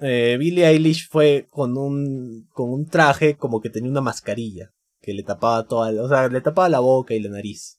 [0.00, 5.14] eh, Billie Eilish fue con un, con un traje como que tenía una mascarilla que
[5.14, 7.78] le tapaba toda, o sea, le tapaba la boca y la nariz.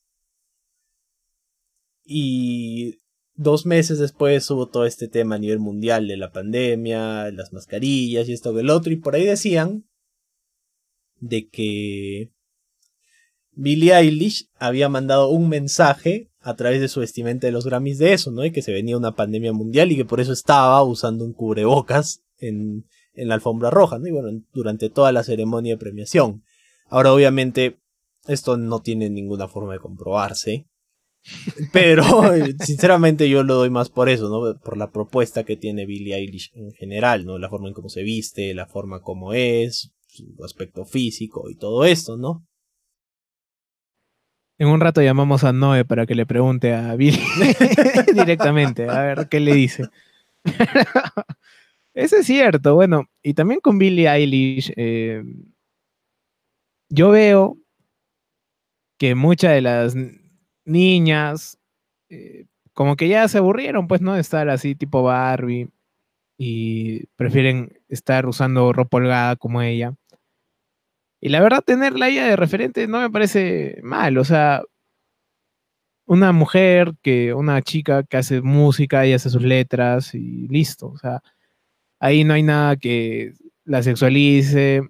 [2.04, 3.00] Y
[3.34, 8.30] dos meses después hubo todo este tema a nivel mundial de la pandemia, las mascarillas
[8.30, 9.86] y esto que el otro, y por ahí decían
[11.20, 12.32] de que
[13.54, 18.14] Billie Eilish había mandado un mensaje a través de su vestimenta de los Grammys de
[18.14, 18.46] eso, ¿no?
[18.46, 22.24] Y que se venía una pandemia mundial y que por eso estaba usando un cubrebocas
[22.38, 22.86] en,
[23.16, 24.08] en la alfombra roja, ¿no?
[24.08, 26.44] Y bueno, durante toda la ceremonia de premiación.
[26.96, 27.78] Ahora, obviamente,
[28.26, 30.66] esto no tiene ninguna forma de comprobarse.
[31.74, 32.06] Pero,
[32.62, 34.58] sinceramente, yo lo doy más por eso, ¿no?
[34.62, 37.38] Por la propuesta que tiene Billie Eilish en general, ¿no?
[37.38, 41.84] La forma en cómo se viste, la forma como es, su aspecto físico y todo
[41.84, 42.48] esto, ¿no?
[44.58, 47.20] En un rato llamamos a Noé para que le pregunte a Billie
[48.14, 49.90] directamente, a ver qué le dice.
[51.94, 55.24] Eso es cierto, bueno, y también con Billie Eilish, eh,
[56.90, 57.58] yo veo
[58.98, 59.96] que muchas de las
[60.66, 61.58] niñas
[62.10, 64.14] eh, como que ya se aburrieron, pues, ¿no?
[64.14, 65.70] De estar así tipo Barbie
[66.38, 69.96] y prefieren estar usando ropa holgada como ella.
[71.22, 74.62] Y la verdad, tenerla ella de referente no me parece mal, o sea,
[76.08, 80.98] una mujer que, una chica que hace música y hace sus letras y listo, o
[80.98, 81.22] sea,
[82.00, 83.34] ahí no hay nada que
[83.66, 84.82] la sexualice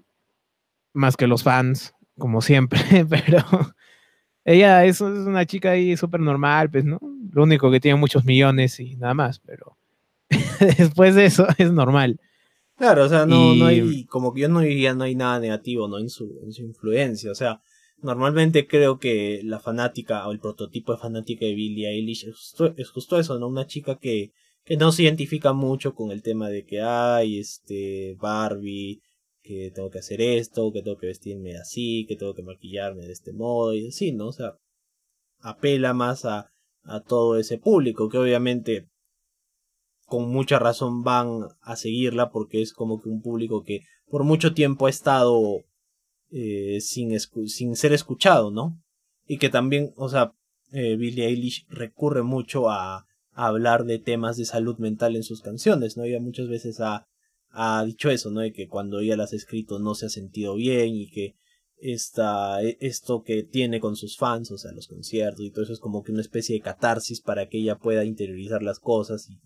[0.96, 2.80] más que los fans, como siempre,
[3.10, 3.44] pero
[4.44, 7.00] ella es, una chica ahí súper normal, pues, ¿no?
[7.32, 9.78] Lo único que tiene muchos millones y nada más, pero
[10.78, 12.20] después de eso es normal.
[12.78, 15.88] Claro, o sea, no, no hay, como que yo no diría, no hay nada negativo,
[15.88, 15.98] ¿no?
[15.98, 17.62] En su, en su influencia, o sea,
[18.02, 22.74] normalmente creo que la fanática o el prototipo de fanática de Billie Eilish es justo,
[22.76, 23.48] es justo eso, ¿no?
[23.48, 24.34] Una chica que,
[24.66, 29.02] que no se identifica mucho con el tema de que hay, este, Barbie,
[29.46, 33.14] que tengo que hacer esto, que tengo que vestirme así, que tengo que maquillarme de
[33.14, 34.28] este modo y así, ¿no?
[34.28, 34.58] O sea,
[35.40, 36.52] apela más a,
[36.84, 38.88] a todo ese público que obviamente
[40.06, 44.54] con mucha razón van a seguirla porque es como que un público que por mucho
[44.54, 45.64] tiempo ha estado
[46.32, 48.82] eh, sin, sin ser escuchado, ¿no?
[49.28, 50.34] Y que también, o sea,
[50.72, 53.06] eh, Billie Eilish recurre mucho a,
[53.38, 56.06] hablar de temas de salud mental en sus canciones, ¿no?
[56.06, 57.06] Ella muchas veces ha,
[57.56, 58.42] ha dicho eso, ¿no?
[58.42, 61.36] De que cuando ella las ha escrito no se ha sentido bien y que
[61.78, 65.74] esta, e, esto que tiene con sus fans, o sea, los conciertos y todo eso
[65.74, 69.40] es como que una especie de catarsis para que ella pueda interiorizar las cosas y,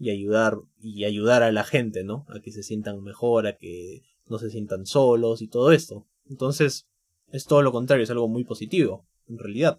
[0.00, 2.26] y, ayudar y ayudar a la gente, ¿no?
[2.28, 6.06] A que se sientan mejor, a que no se sientan solos y todo esto.
[6.28, 6.88] Entonces,
[7.30, 9.78] es todo lo contrario, es algo muy positivo, en realidad.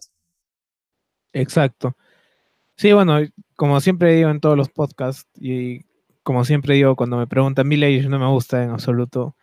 [1.34, 1.97] Exacto.
[2.77, 3.19] Sí, bueno,
[3.58, 5.82] como siempre digo en todos los podcasts y
[6.23, 9.36] como siempre digo, cuando me preguntan Billie no me gusta en absoluto.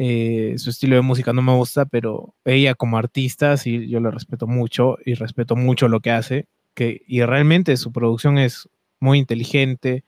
[0.00, 4.12] Eh, su estilo de música no me gusta, pero ella como artista sí yo la
[4.12, 6.46] respeto mucho y respeto mucho lo que hace.
[6.74, 8.68] Que, y realmente su producción es
[9.00, 10.04] muy inteligente.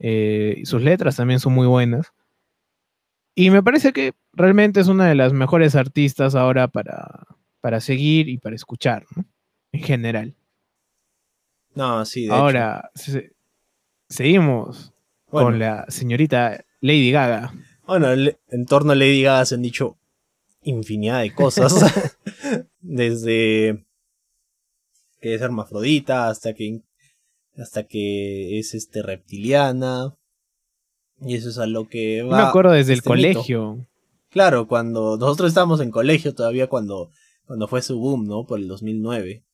[0.00, 2.12] Eh, y sus letras también son muy buenas.
[3.36, 7.26] Y me parece que realmente es una de las mejores artistas ahora para,
[7.60, 9.24] para seguir y para escuchar, ¿no?
[9.72, 10.34] En general.
[11.74, 12.90] No, sí, de Ahora,
[14.08, 14.94] seguimos
[15.30, 17.52] con la señorita Lady Gaga.
[17.86, 19.96] Bueno, en torno a Lady Gaga se han dicho
[20.62, 21.74] infinidad de cosas.
[22.80, 23.84] Desde
[25.20, 26.82] que es hermafrodita hasta que
[27.56, 30.14] hasta que es este reptiliana.
[31.20, 32.36] Y eso es a lo que va.
[32.36, 33.86] me acuerdo desde el este colegio.
[34.28, 37.10] Claro, cuando nosotros estábamos en colegio todavía cuando
[37.46, 38.44] cuando fue su boom, ¿no?
[38.44, 39.44] Por el 2009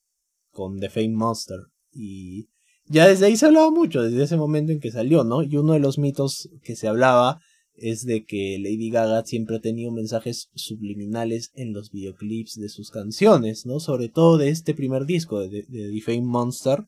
[0.51, 1.59] con The Fame Monster
[1.93, 2.49] y
[2.87, 5.42] ya desde ahí se hablaba mucho, desde ese momento en que salió, ¿no?
[5.42, 7.40] Y uno de los mitos que se hablaba
[7.75, 12.90] es de que Lady Gaga siempre ha tenido mensajes subliminales en los videoclips de sus
[12.90, 13.81] canciones, ¿no?
[13.81, 16.87] Sobre todo de este primer disco, de, The Fame Monster,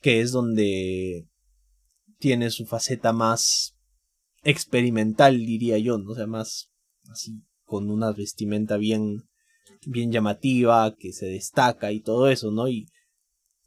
[0.00, 1.28] que es donde
[2.18, 3.76] tiene su faceta más
[4.42, 6.12] experimental, diría yo, ¿no?
[6.12, 6.70] O sea, más
[7.10, 9.24] así, con una vestimenta bien,
[9.86, 12.68] bien llamativa, que se destaca y todo eso, ¿no?
[12.68, 12.86] Y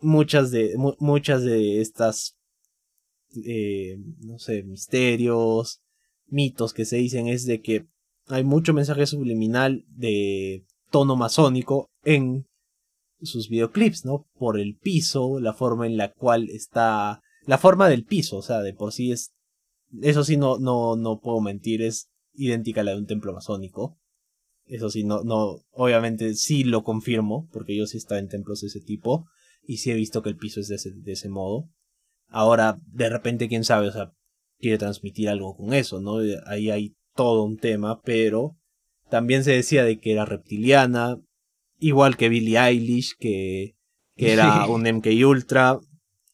[0.02, 2.38] muchas de, muchas de estas,
[3.46, 5.82] eh, no sé, misterios,
[6.28, 7.88] mitos que se dicen es de que
[8.28, 12.46] hay mucho mensaje subliminal de tono masónico en
[13.22, 14.28] sus videoclips, ¿no?
[14.38, 18.62] Por el piso, la forma en la cual está, la forma del piso, o sea,
[18.62, 19.34] de por sí es,
[20.02, 23.98] eso sí no, no, no puedo mentir, es idéntica a la de un templo masónico.
[24.66, 28.68] Eso sí, no, no, obviamente sí lo confirmo, porque yo sí estaba en templos de
[28.68, 29.26] ese tipo
[29.70, 31.70] y sí he visto que el piso es de ese, de ese modo.
[32.28, 34.12] Ahora, de repente, quién sabe, o sea,
[34.58, 36.18] quiere transmitir algo con eso, ¿no?
[36.48, 38.58] Ahí hay todo un tema, pero
[39.12, 41.22] también se decía de que era reptiliana,
[41.78, 43.76] igual que Billie Eilish, que,
[44.16, 45.78] que era un MK Ultra,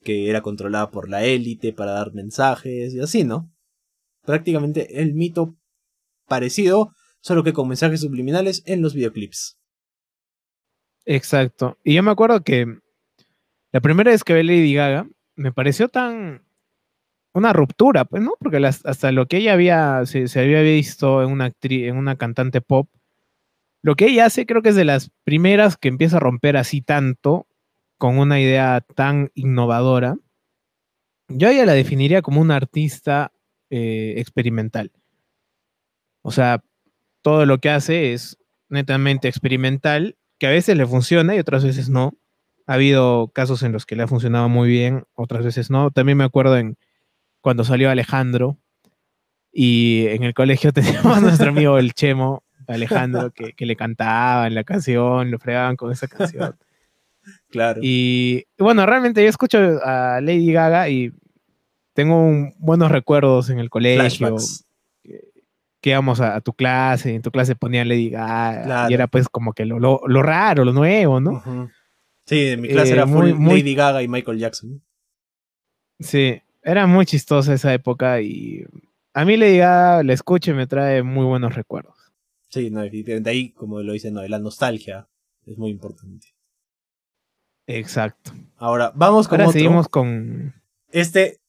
[0.01, 3.51] que era controlada por la élite para dar mensajes y así, ¿no?
[4.23, 5.57] Prácticamente el mito
[6.25, 9.57] parecido, solo que con mensajes subliminales en los videoclips.
[11.03, 11.77] Exacto.
[11.83, 12.84] Y yo me acuerdo que
[13.75, 15.05] la primera vez que vi Lady Gaga
[15.35, 16.45] me pareció tan
[17.33, 18.35] una ruptura, pues, ¿no?
[18.39, 22.61] Porque hasta lo que ella había, se, había visto en una actriz, en una cantante
[22.61, 22.89] pop,
[23.83, 26.81] lo que ella hace creo que es de las primeras que empieza a romper así
[26.81, 27.47] tanto,
[27.97, 30.15] con una idea tan innovadora.
[31.27, 33.33] Yo ella la definiría como una artista
[33.69, 34.93] eh, experimental.
[36.21, 36.63] O sea,
[37.21, 38.37] todo lo que hace es
[38.69, 42.17] netamente experimental, que a veces le funciona y otras veces no.
[42.67, 45.91] Ha habido casos en los que le ha funcionado muy bien, otras veces no.
[45.91, 46.77] También me acuerdo en
[47.41, 48.57] cuando salió Alejandro
[49.51, 54.55] y en el colegio teníamos a nuestro amigo el Chemo, Alejandro, que, le cantaba en
[54.55, 56.55] la canción, lo fregaban con esa canción.
[57.49, 57.79] Claro.
[57.81, 61.11] Y bueno, realmente yo escucho a Lady Gaga y
[61.93, 64.35] tengo buenos recuerdos en el colegio.
[65.81, 68.91] Que, íbamos a, tu clase, y en tu clase ponían Lady Gaga.
[68.91, 71.71] Y era pues como que lo, lo, raro, lo nuevo, ¿no?
[72.25, 74.81] Sí, en mi clase eh, era muy, Lady Gaga y Michael Jackson.
[75.99, 78.65] Sí, era muy chistosa esa época y
[79.13, 81.95] a mí Lady Gaga la escucho y me trae muy buenos recuerdos.
[82.49, 85.07] Sí, no, definitivamente ahí, como lo dicen, no, la nostalgia
[85.45, 86.27] es muy importante.
[87.67, 88.31] Exacto.
[88.57, 90.53] Ahora, vamos con Ahora seguimos con...
[90.89, 91.39] Este,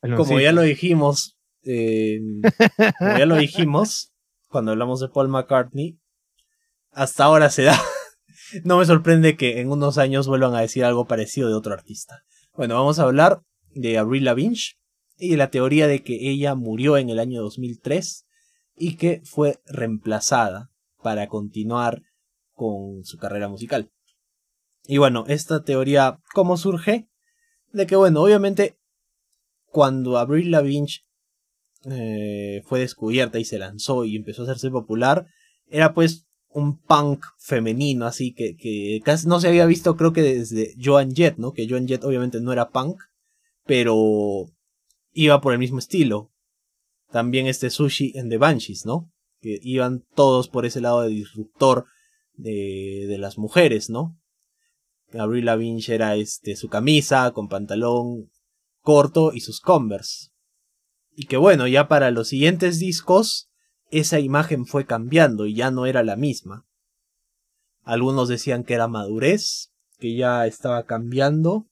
[0.00, 4.12] como ya lo dijimos, como ya lo dijimos,
[4.48, 5.98] cuando hablamos de Paul McCartney,
[6.90, 7.80] hasta ahora se da.
[8.64, 12.22] No me sorprende que en unos años vuelvan a decir algo parecido de otro artista.
[12.54, 13.42] Bueno, vamos a hablar
[13.74, 14.56] de Avril Lavigne
[15.16, 18.26] y la teoría de que ella murió en el año 2003
[18.76, 20.70] y que fue reemplazada
[21.02, 22.02] para continuar
[22.52, 23.90] con su carrera musical.
[24.84, 27.08] Y bueno, esta teoría, ¿cómo surge?
[27.72, 28.78] De que, bueno, obviamente,
[29.66, 30.88] cuando Avril Lavigne
[31.84, 35.26] eh, fue descubierta y se lanzó y empezó a hacerse popular,
[35.68, 40.22] era pues un punk femenino, así que, que casi no se había visto, creo que
[40.22, 41.52] desde Joan Jett, ¿no?
[41.52, 43.00] Que Joan Jett obviamente no era punk,
[43.64, 44.46] pero
[45.12, 46.32] iba por el mismo estilo.
[47.10, 49.10] También este Sushi en The Banshees, ¿no?
[49.40, 51.86] Que iban todos por ese lado de disruptor
[52.34, 54.16] de, de las mujeres, ¿no?
[55.18, 58.30] Avril Lavigne era este, su camisa con pantalón
[58.80, 60.30] corto y sus Converse.
[61.14, 63.49] Y que bueno, ya para los siguientes discos,
[63.90, 66.66] esa imagen fue cambiando y ya no era la misma.
[67.82, 71.70] Algunos decían que era madurez, que ya estaba cambiando,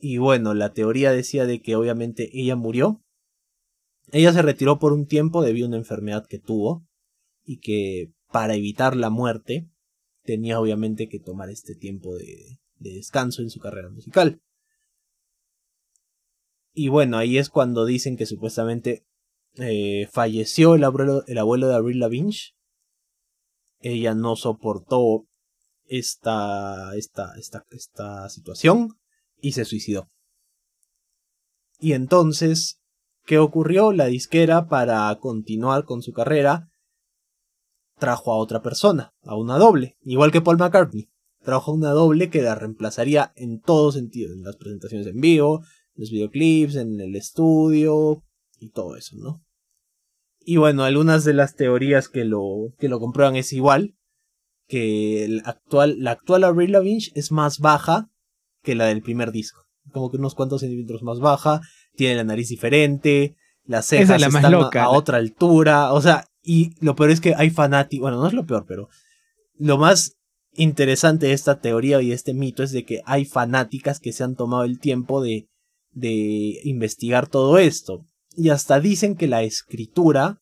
[0.00, 3.02] y bueno, la teoría decía de que obviamente ella murió.
[4.12, 6.86] Ella se retiró por un tiempo debido a una enfermedad que tuvo
[7.44, 9.68] y que para evitar la muerte
[10.22, 14.40] tenía obviamente que tomar este tiempo de, descanso en su carrera musical.
[16.72, 19.04] Y bueno, ahí es cuando dicen que supuestamente
[19.56, 22.34] eh, falleció el abuelo, el abuelo de Avril Lavigne.
[23.80, 25.26] Ella no soportó
[25.86, 28.96] esta, esta, esta, esta situación
[29.40, 30.08] y se suicidó.
[31.78, 32.80] Y entonces,
[33.24, 33.92] ¿qué ocurrió?
[33.92, 36.68] La disquera, para continuar con su carrera,
[37.98, 41.08] trajo a otra persona, a una doble, igual que Paul McCartney.
[41.42, 45.62] Trajo a una doble que la reemplazaría en todo sentido, en las presentaciones en vivo,
[45.94, 48.22] en los videoclips, en el estudio
[48.60, 49.42] y todo eso, ¿no?
[50.40, 53.94] Y bueno, algunas de las teorías que lo, que lo comprueban es igual,
[54.66, 58.08] que el actual, la actual Avril Lavigne es más baja
[58.62, 59.62] que la del primer disco.
[59.92, 61.60] Como que unos cuantos centímetros más baja,
[61.96, 67.10] tiene la nariz diferente, las cejas están a otra altura, o sea, y lo peor
[67.10, 68.88] es que hay fanáticos, bueno, no es lo peor, pero
[69.58, 70.16] lo más
[70.54, 74.24] interesante de esta teoría y de este mito es de que hay fanáticas que se
[74.24, 75.48] han tomado el tiempo de,
[75.92, 78.06] de investigar todo esto.
[78.36, 80.40] Y hasta dicen que la escritura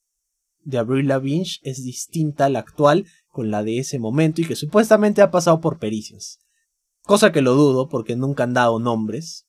[0.63, 4.57] de Avril Lavigne es distinta a la actual con la de ese momento y que
[4.57, 6.41] supuestamente ha pasado por pericias.
[7.03, 9.47] Cosa que lo dudo porque nunca han dado nombres.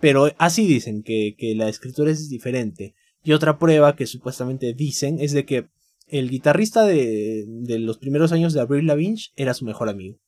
[0.00, 2.94] Pero así dicen que, que la escritura es diferente.
[3.22, 5.68] Y otra prueba que supuestamente dicen es de que
[6.08, 10.18] el guitarrista de, de los primeros años de Avril Lavigne era su mejor amigo.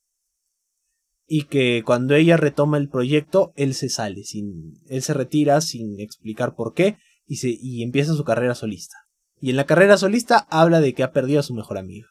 [1.27, 5.99] Y que cuando ella retoma el proyecto, él se sale, sin, él se retira sin
[5.99, 8.97] explicar por qué y, se, y empieza su carrera solista.
[9.39, 12.07] Y en la carrera solista habla de que ha perdido a su mejor amigo.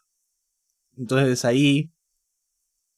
[0.96, 1.90] Entonces ahí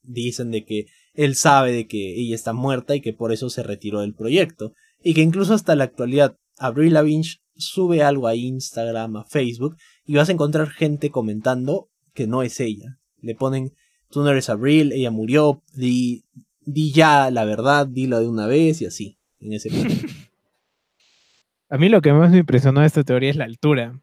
[0.03, 3.63] dicen de que él sabe de que ella está muerta y que por eso se
[3.63, 4.75] retiró del proyecto.
[5.03, 10.15] Y que incluso hasta la actualidad Avril Lavigne sube algo a Instagram, a Facebook, y
[10.15, 12.99] vas a encontrar gente comentando que no es ella.
[13.21, 13.75] Le ponen,
[14.11, 16.25] tú no eres Avril, ella murió, di,
[16.61, 19.71] di ya la verdad, dilo de una vez y así, en ese
[21.75, 23.99] A mí lo que más me impresionó de esta teoría es la altura.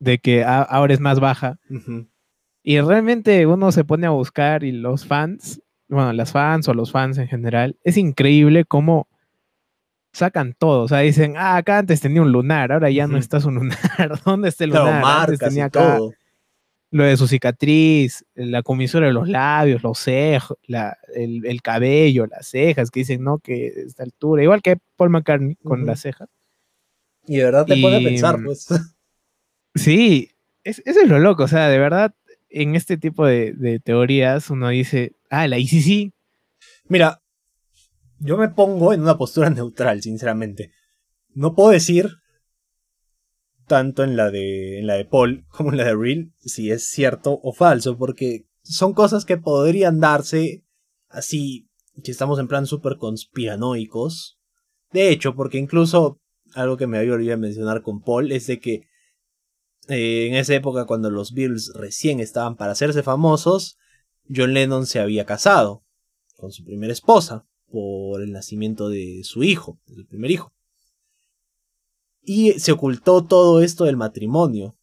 [0.00, 1.60] De que ahora es más baja
[2.64, 6.90] Y realmente uno se pone a buscar y los fans, bueno, las fans o los
[6.90, 9.06] fans en general, es increíble cómo
[10.12, 10.82] sacan todo.
[10.82, 14.20] O sea, dicen, ah, acá antes tenía un lunar, ahora ya no estás un lunar.
[14.24, 15.04] ¿Dónde está el lunar?
[15.04, 16.00] antes tenía acá
[16.92, 20.58] lo de su cicatriz, la comisura de los labios, los cejos,
[21.14, 25.86] el, cabello, las cejas, que dicen, no, que esta altura, igual que Paul McCartney con
[25.86, 26.28] las cejas.
[27.26, 28.68] Y de verdad te pone a pensar, pues.
[29.74, 30.32] Sí,
[30.64, 32.14] eso es lo loco, o sea, de verdad,
[32.50, 36.12] en este tipo de, teorías uno dice, ah, la ICC.
[36.88, 37.22] Mira,
[38.18, 40.72] yo me pongo en una postura neutral, sinceramente.
[41.34, 42.18] No puedo decir
[43.72, 46.88] tanto en la de en la de Paul como en la de Real si es
[46.88, 50.62] cierto o falso, porque son cosas que podrían darse
[51.08, 51.70] así
[52.04, 54.38] si estamos en plan súper conspiranoicos.
[54.92, 56.20] De hecho, porque incluso
[56.52, 58.82] algo que me había olvidado mencionar con Paul es de que
[59.88, 63.78] eh, en esa época cuando los Beatles recién estaban para hacerse famosos,
[64.28, 65.82] John Lennon se había casado
[66.36, 70.52] con su primera esposa por el nacimiento de su hijo, del primer hijo.
[72.22, 74.76] Y se ocultó todo esto del matrimonio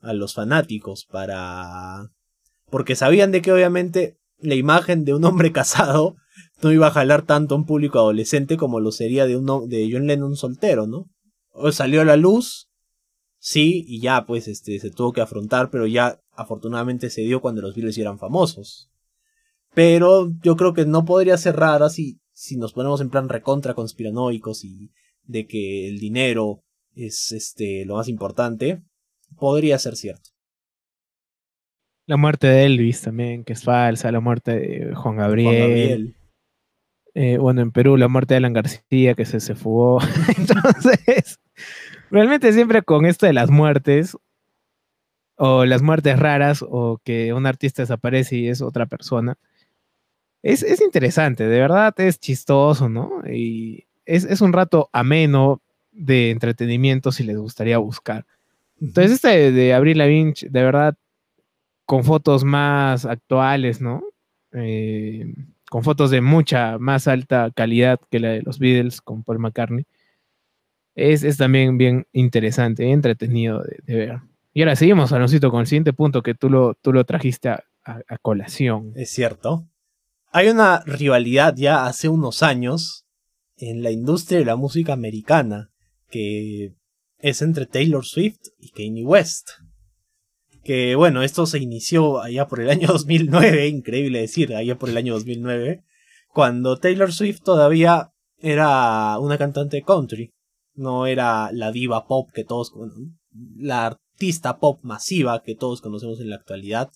[0.00, 2.10] a los fanáticos para...
[2.70, 6.16] porque sabían de que obviamente la imagen de un hombre casado
[6.62, 9.88] no iba a jalar tanto a un público adolescente como lo sería de, un, de
[9.90, 11.10] John Lennon soltero, ¿no?
[11.52, 12.70] O salió a la luz,
[13.38, 17.62] sí, y ya pues este, se tuvo que afrontar, pero ya afortunadamente se dio cuando
[17.62, 18.90] los Beatles eran famosos.
[19.74, 23.74] Pero yo creo que no podría ser rara si, si nos ponemos en plan recontra
[23.74, 24.90] conspiranoicos y
[25.24, 26.62] de que el dinero
[27.06, 28.82] es este lo más importante,
[29.36, 30.30] podría ser cierto.
[32.06, 36.16] La muerte de Elvis también, que es falsa, la muerte de Juan Gabriel.
[37.14, 40.00] Eh, bueno, en Perú la muerte de Alan García, que se, se fugó.
[40.36, 41.38] Entonces,
[42.10, 44.16] realmente siempre con esto de las muertes,
[45.36, 49.38] o las muertes raras, o que un artista desaparece y es otra persona,
[50.42, 53.22] es, es interesante, de verdad es chistoso, ¿no?
[53.30, 55.62] Y es, es un rato ameno,
[55.92, 58.26] de entretenimiento si les gustaría buscar.
[58.80, 60.96] Entonces, este de Abril Lavigne, de verdad,
[61.84, 64.02] con fotos más actuales, ¿no?
[64.52, 65.34] Eh,
[65.68, 69.86] con fotos de mucha más alta calidad que la de los Beatles con Paul McCartney.
[70.94, 74.20] Es, también bien interesante y entretenido de, ver.
[74.52, 77.64] Y ahora seguimos, Aloncito, con el siguiente punto que tú lo, tú lo trajiste a,
[77.84, 78.92] a colación.
[78.96, 79.66] Es cierto.
[80.32, 83.04] Hay una rivalidad ya hace unos años
[83.56, 85.70] en la industria de la música americana
[86.10, 86.74] que
[87.18, 89.50] es entre Taylor Swift y Kanye West.
[90.62, 94.96] Que bueno, esto se inició allá por el año 2009, increíble decir, allá por el
[94.96, 95.84] año 2009,
[96.32, 100.32] cuando Taylor Swift todavía era una cantante country,
[100.74, 102.72] no era la diva pop que todos,
[103.56, 106.90] la artista pop masiva que todos conocemos en la actualidad.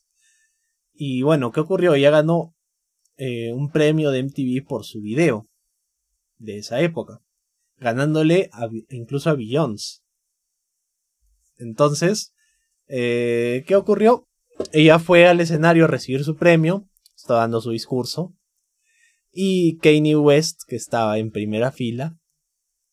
[0.93, 1.95] Y bueno, ¿qué ocurrió?
[1.95, 2.55] Ella ganó
[3.17, 5.47] eh, un premio de MTV por su video
[6.39, 7.24] de esa época
[7.85, 8.51] ganándole
[8.89, 10.01] incluso a Beyoncé.
[11.59, 12.35] Entonces,
[12.89, 14.27] eh, ¿qué ocurrió?
[14.73, 18.35] Ella fue al escenario a recibir su premio, estaba dando su discurso,
[19.31, 22.19] y Kanye West, que estaba en primera fila,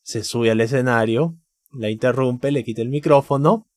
[0.02, 1.38] se sube al escenario,
[1.72, 3.68] la interrumpe, le quita el micrófono,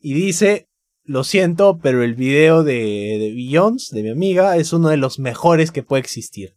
[0.00, 0.68] y dice,
[1.02, 5.72] lo siento, pero el video de, de de mi amiga, es uno de los mejores
[5.72, 6.56] que puede existir.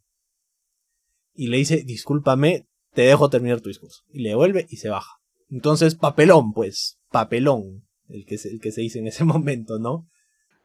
[1.33, 4.03] Y le dice, discúlpame, te dejo terminar tu discurso.
[4.11, 5.19] Y le devuelve y se baja.
[5.49, 10.07] Entonces, papelón, pues, papelón, el que se, el que se dice en ese momento, ¿no?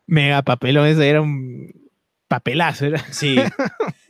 [0.06, 1.72] Mega papelón, ese era un
[2.28, 3.04] papelazo, era.
[3.12, 3.36] Sí,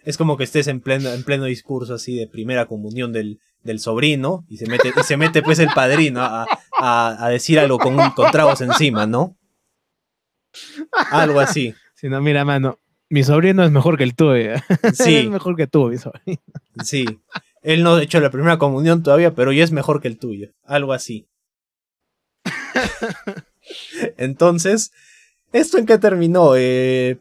[0.05, 3.81] es como que estés en pleno, en pleno discurso así de primera comunión del, del
[3.81, 6.47] sobrino y se mete, y se mete pues el padrino a,
[6.79, 9.37] a, decir algo con, con tragos encima, ¿no?
[11.11, 11.75] Algo así.
[11.95, 14.55] Si no, mira, mano, mi sobrino es mejor que el tuyo.
[14.93, 15.17] Sí.
[15.17, 16.41] es mejor que tú, mi sobrino.
[16.83, 17.05] Sí.
[17.67, 20.53] Él no ha hecho la primera comunión todavía, pero ya es mejor que el tuyo.
[20.63, 21.27] Algo así.
[24.17, 24.93] Entonces,
[25.53, 26.55] ¿esto en qué terminó?
[26.55, 27.19] Eh,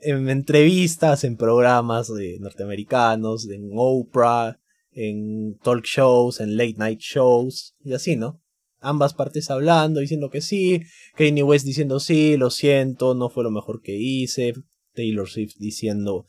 [0.00, 4.58] en entrevistas, en programas de norteamericanos, en Oprah,
[4.90, 8.42] en talk shows, en late night shows, y así, ¿no?
[8.80, 10.82] Ambas partes hablando, diciendo que sí,
[11.14, 14.54] Kanye West diciendo sí, lo siento, no fue lo mejor que hice,
[14.94, 16.26] Taylor Swift diciendo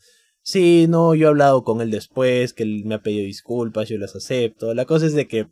[0.48, 3.98] sí, no, yo he hablado con él después, que él me ha pedido disculpas, yo
[3.98, 4.72] las acepto.
[4.72, 5.48] La cosa es de que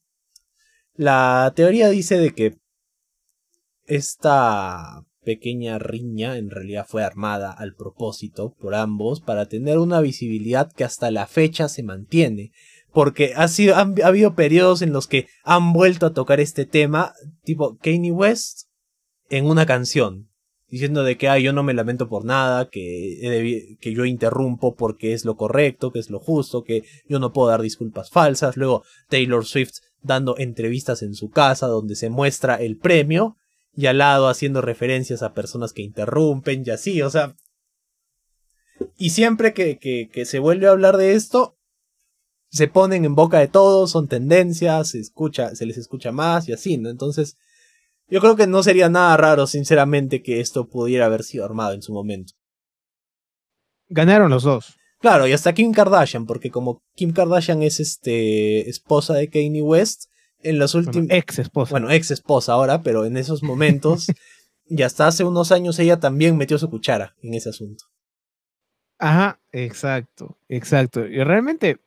[0.94, 2.57] la teoría dice de que
[3.84, 10.72] esta pequeña riña en realidad fue armada al propósito por ambos para tener una visibilidad
[10.72, 12.53] que hasta la fecha se mantiene.
[12.90, 17.12] Porque ha, sido, ha habido periodos en los que han vuelto a tocar este tema,
[17.44, 18.70] tipo Kanye West,
[19.28, 20.30] en una canción.
[20.68, 25.24] Diciendo de que yo no me lamento por nada, que, que yo interrumpo porque es
[25.24, 28.56] lo correcto, que es lo justo, que yo no puedo dar disculpas falsas.
[28.56, 33.36] Luego Taylor Swift dando entrevistas en su casa donde se muestra el premio
[33.74, 37.36] y al lado haciendo referencias a personas que interrumpen y así, o sea...
[38.98, 41.56] Y siempre que, que, que se vuelve a hablar de esto,
[42.50, 46.52] se ponen en boca de todos, son tendencias, se escucha, se les escucha más y
[46.52, 46.90] así, ¿no?
[46.90, 47.36] Entonces,
[48.09, 51.82] yo creo que no sería nada raro, sinceramente, que esto pudiera haber sido armado en
[51.82, 52.34] su momento.
[53.88, 54.76] Ganaron los dos.
[55.00, 60.07] Claro, y hasta Kim Kardashian, porque como Kim Kardashian es este esposa de Kanye West,
[60.40, 61.09] en los últimos...
[61.11, 61.70] ex esposa.
[61.70, 64.07] Bueno, ex esposa ahora, pero en esos momentos,
[64.68, 67.84] y hasta hace unos años ella también metió su cuchara en ese asunto.
[68.98, 71.07] Ajá, exacto, exacto.
[71.07, 71.78] Y realmente,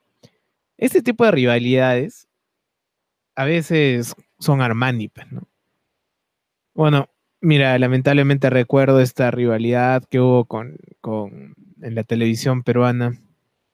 [0.77, 2.27] este tipo de rivalidades
[3.35, 5.48] a veces son Armani, ¿no?
[6.79, 7.09] Bueno,
[7.41, 13.19] mira, lamentablemente recuerdo esta rivalidad que hubo con, con en la televisión peruana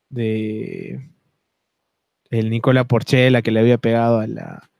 [0.09, 1.07] de
[2.31, 4.71] el Nicola Porchela que le había pegado a la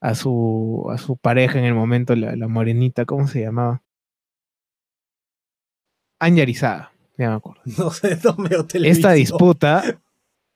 [0.00, 3.82] a su a su pareja en el momento la, morenita, ¿cómo se llamaba?
[6.18, 7.60] Anyarizada, ya me acuerdo.
[7.76, 8.96] No sé, no veo televisión.
[8.96, 10.00] Esta disputa,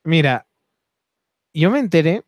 [0.03, 0.47] mira,
[1.53, 2.25] yo me enteré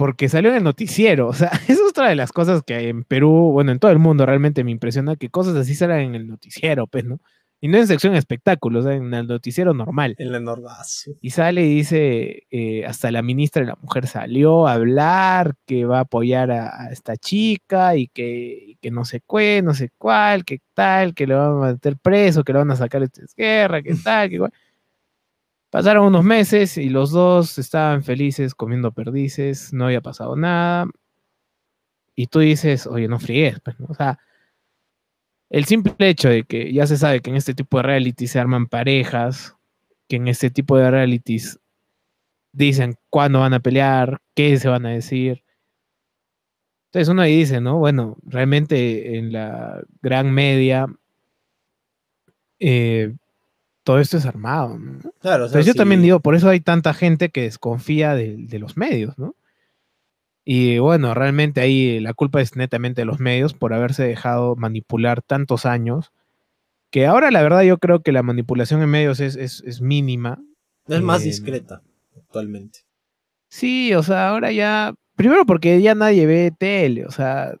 [0.00, 1.28] porque salió en el noticiero.
[1.28, 4.24] O sea, es otra de las cosas que en Perú, bueno, en todo el mundo
[4.24, 7.20] realmente me impresiona que cosas así salen en el noticiero, pues, ¿no?
[7.60, 10.14] Y no en sección espectáculos, en el noticiero normal.
[10.16, 11.10] En la normazo.
[11.20, 15.84] Y sale y dice, eh, hasta la ministra de la mujer salió a hablar que
[15.84, 20.46] va a apoyar a, esta chica y que, que, no sé qué, no sé cuál,
[20.46, 23.82] que tal, que le van a meter preso, que le van a sacar esta guerra,
[23.82, 24.52] que tal, que igual.
[25.70, 30.86] Pasaron unos meses y los dos estaban felices comiendo perdices, no había pasado nada.
[32.16, 34.18] Y tú dices, oye, no fríes, pues, O sea,
[35.48, 38.38] el simple hecho de que ya se sabe que en este tipo de reality se
[38.38, 39.56] arman parejas,
[40.08, 41.60] que en este tipo de realities
[42.52, 45.44] dicen cuándo van a pelear, qué se van a decir.
[46.86, 47.78] Entonces uno ahí dice, ¿no?
[47.78, 50.86] Bueno, realmente en la gran media
[52.58, 53.14] eh,
[53.82, 54.78] todo esto es armado.
[54.78, 55.12] ¿no?
[55.20, 59.34] Claro, yo también digo, por eso hay tanta gente que desconfía de, los medios, ¿no?
[60.44, 65.22] Y bueno, realmente ahí la culpa es netamente de los medios por haberse dejado manipular
[65.22, 66.12] tantos años,
[66.90, 70.42] que ahora la verdad yo creo que la manipulación en medios es, es, mínima.
[70.88, 71.82] Es más eh, discreta
[72.16, 72.80] actualmente.
[73.48, 77.54] Sí, o sea, ahora ya, primero porque ya nadie ve tele, o sea,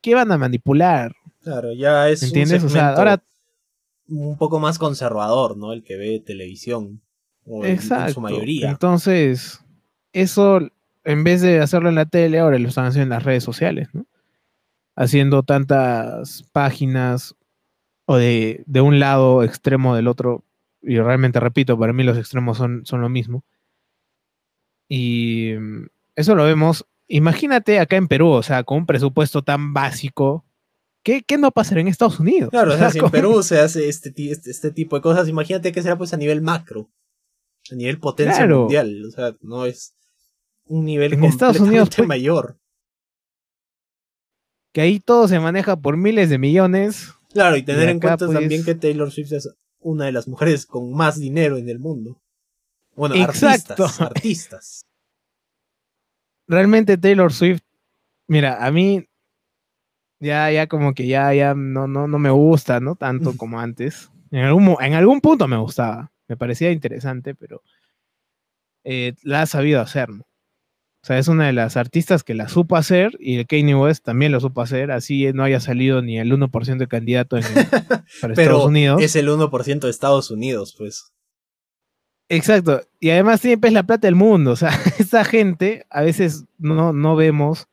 [0.00, 1.14] ¿qué van a manipular?
[1.42, 2.22] Claro, ya es...
[2.22, 2.64] ¿Entiendes?
[2.64, 3.22] o sea, ahora
[4.12, 5.72] un poco más conservador, ¿no?
[5.72, 7.00] El que ve televisión.
[7.64, 8.08] Exacto.
[8.08, 8.70] En su mayoría.
[8.70, 9.64] Entonces,
[10.12, 10.60] eso,
[11.04, 13.88] en vez de hacerlo en la tele, ahora lo están haciendo en las redes sociales,
[13.92, 14.06] ¿no?
[14.94, 17.34] Haciendo tantas páginas
[18.04, 20.44] o de, de un lado extremo del otro.
[20.82, 23.44] Y realmente repito, para mí los extremos son, son lo mismo.
[24.88, 25.86] Y mm,
[26.16, 26.86] eso lo vemos.
[27.08, 30.44] Imagínate acá en Perú, o sea, con un presupuesto tan básico
[31.02, 32.50] ¿Qué, ¿Qué, no pasará en Estados Unidos?
[32.50, 35.72] Claro, o sea, si en Perú se hace este, este, este, tipo de cosas, imagínate
[35.72, 36.90] que será pues a nivel macro,
[37.70, 39.96] a nivel potencia mundial, o sea, no es
[40.64, 42.58] un nivel en Estados Unidos pues, mayor.
[44.72, 47.12] Que ahí todo se maneja por miles de millones.
[47.32, 49.48] Claro, y tener en cuenta pues, también que Taylor Swift es
[49.80, 52.22] una de las mujeres con más dinero en el mundo.
[52.94, 54.86] Bueno, artistas, artistas.
[56.46, 57.62] Realmente Taylor Swift,
[58.26, 59.08] mira, a mí
[60.22, 62.94] ya, ya como que ya, ya no, no, no me gusta, ¿no?
[62.94, 64.10] Tanto como antes.
[64.30, 67.62] En algún, en algún punto me gustaba, me parecía interesante, pero
[68.84, 70.22] eh, la ha sabido hacer, ¿no?
[70.22, 74.04] O sea, es una de las artistas que la supo hacer y el Kanye West
[74.04, 77.42] también lo supo hacer, así no haya salido ni el 1% de candidato en,
[78.20, 79.02] para Estados Unidos.
[79.02, 81.12] Es el 1% de Estados Unidos, pues.
[82.28, 84.70] Exacto, y además siempre es la plata del mundo, o sea,
[85.00, 87.66] esa gente a veces no, no vemos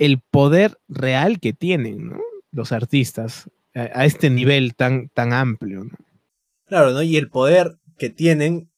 [0.00, 2.14] el poder real que tienen
[2.50, 5.84] los artistas a, este nivel tan, tan amplio.
[6.66, 7.02] Claro, ¿no?
[7.02, 8.70] Y el poder que tienen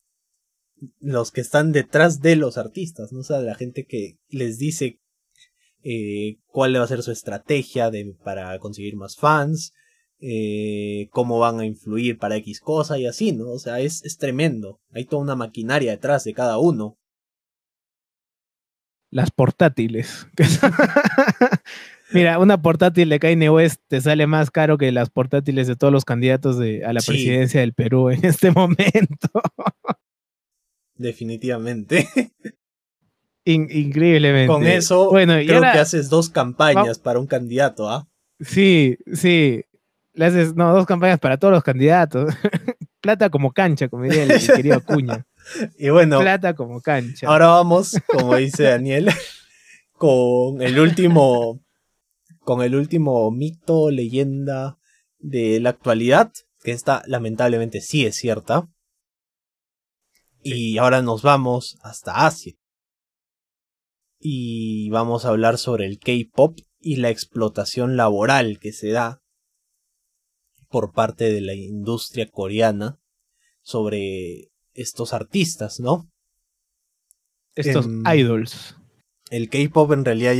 [0.99, 3.21] los que están detrás de los artistas, ¿no?
[3.21, 4.99] O la gente que les dice
[5.85, 9.73] eh, cuál va a ser su estrategia de, para conseguir más fans,
[10.19, 13.49] eh, cómo van a influir para X cosa y así, ¿no?
[13.53, 14.81] O sea, es, es tremendo.
[14.91, 16.99] Hay toda una maquinaria detrás de cada uno
[19.13, 20.27] las portátiles.
[22.13, 25.93] Mira, una portátil de Kanye West te sale más caro que las portátiles de todos
[25.93, 29.29] los candidatos de, a la presidencia del Perú en este momento.
[30.95, 32.09] Definitivamente.
[33.45, 34.53] increíblemente.
[34.53, 38.09] Con eso bueno, creo que haces dos campañas para un candidato, ¿ah?
[38.41, 39.65] Sí, sí.
[40.15, 42.35] Le haces, no, dos campañas para todos los candidatos.
[43.01, 45.27] Plata como cancha, como diría el, querido Acuña.
[45.79, 46.21] Y bueno.
[46.21, 47.27] Plata como cancha.
[47.27, 49.11] Ahora vamos, como dice Daniel,
[49.93, 51.61] con el último.
[52.41, 54.79] Con el último mito, leyenda
[55.19, 56.33] de la actualidad.
[56.63, 58.69] Que esta lamentablemente sí es cierta.
[60.43, 62.55] Y ahora nos vamos hasta Asia.
[64.19, 69.23] Y vamos a hablar sobre el K-pop y la explotación laboral que se da
[70.69, 72.99] por parte de la industria coreana
[73.61, 76.09] sobre estos artistas, ¿no?
[77.55, 78.77] Estos Em, idols.
[79.31, 80.35] El K-pop en realidad,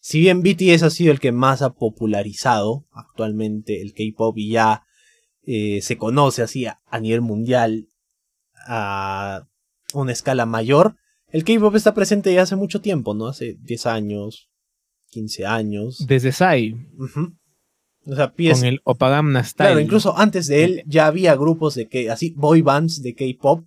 [0.00, 4.82] si bien BTS ha sido el que más ha popularizado actualmente el K-pop y ya
[5.42, 7.88] eh, se conoce así a, a nivel mundial
[8.66, 9.46] a
[9.92, 10.96] una escala mayor,
[11.28, 13.26] el K-pop está presente ya hace mucho tiempo, ¿no?
[13.26, 14.50] Hace 10 años,
[15.10, 16.06] 15 años.
[16.06, 16.30] Desde
[16.96, 17.34] Ujú.
[18.06, 18.80] O sea, PS con el
[19.44, 19.66] Style.
[19.68, 23.64] Claro, incluso antes de él ya había grupos de que así boy bands de K-pop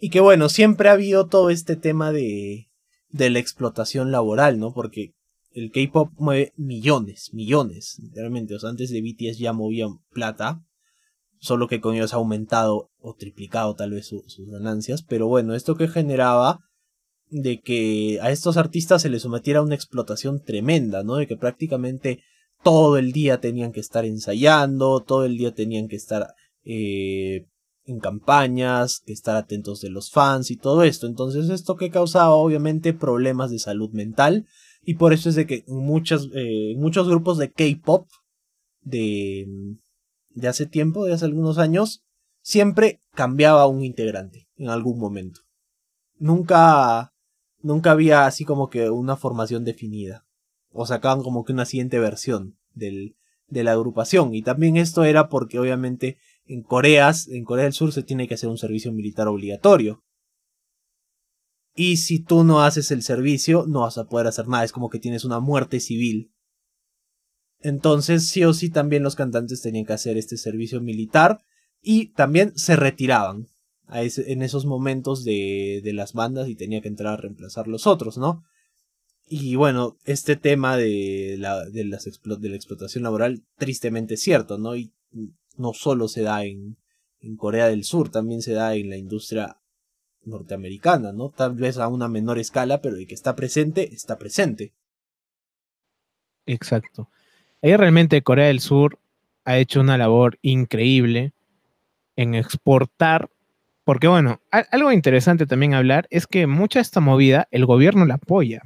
[0.00, 2.68] y que bueno, siempre ha habido todo este tema de
[3.10, 4.72] de la explotación laboral, ¿no?
[4.72, 5.12] Porque
[5.52, 10.64] el K-pop mueve millones, millones, literalmente, o sea, antes de BTS ya movían plata,
[11.38, 15.54] solo que con ellos ha aumentado o triplicado tal vez su- sus ganancias, pero bueno,
[15.54, 16.58] esto que generaba
[17.30, 21.14] de que a estos artistas se les sometiera a una explotación tremenda, ¿no?
[21.16, 22.22] De que prácticamente
[22.64, 26.34] todo el día tenían que estar ensayando, todo el día tenían que estar
[26.64, 27.46] eh,
[27.84, 31.06] en campañas, que estar atentos de los fans y todo esto.
[31.06, 34.46] Entonces esto que causaba obviamente problemas de salud mental
[34.82, 38.08] y por eso es de que muchos, eh, muchos grupos de K-Pop
[38.80, 39.46] de,
[40.30, 42.02] de hace tiempo, de hace algunos años,
[42.42, 45.40] siempre cambiaba un integrante en algún momento.
[46.18, 47.12] Nunca,
[47.60, 50.23] nunca había así como que una formación definida.
[50.74, 53.16] O sacaban como que una siguiente versión del,
[53.48, 54.34] de la agrupación.
[54.34, 58.34] Y también esto era porque obviamente en Coreas, en Corea del Sur se tiene que
[58.34, 60.02] hacer un servicio militar obligatorio.
[61.74, 64.64] Y si tú no haces el servicio, no vas a poder hacer nada.
[64.64, 66.32] Es como que tienes una muerte civil.
[67.60, 71.40] Entonces, sí o sí, también los cantantes tenían que hacer este servicio militar.
[71.80, 73.48] Y también se retiraban
[73.88, 78.18] en esos momentos de, de las bandas y tenía que entrar a reemplazar los otros,
[78.18, 78.44] ¿no?
[79.26, 84.22] Y bueno, este tema de la, de, las explo- de la explotación laboral, tristemente es
[84.22, 84.76] cierto, ¿no?
[84.76, 84.92] Y
[85.56, 86.76] no solo se da en,
[87.20, 89.56] en Corea del Sur, también se da en la industria
[90.24, 91.30] norteamericana, ¿no?
[91.30, 94.74] Tal vez a una menor escala, pero de que está presente, está presente.
[96.46, 97.08] Exacto.
[97.62, 98.98] Ahí realmente Corea del Sur
[99.44, 101.32] ha hecho una labor increíble
[102.16, 103.30] en exportar,
[103.84, 108.14] porque bueno, algo interesante también hablar es que mucha de esta movida el gobierno la
[108.14, 108.62] apoya.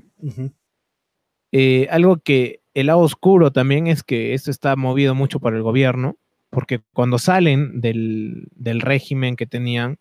[1.51, 5.63] Eh, algo que el lado oscuro también es que esto está movido mucho por el
[5.63, 6.17] gobierno,
[6.51, 9.99] porque cuando salen del, del régimen que tenían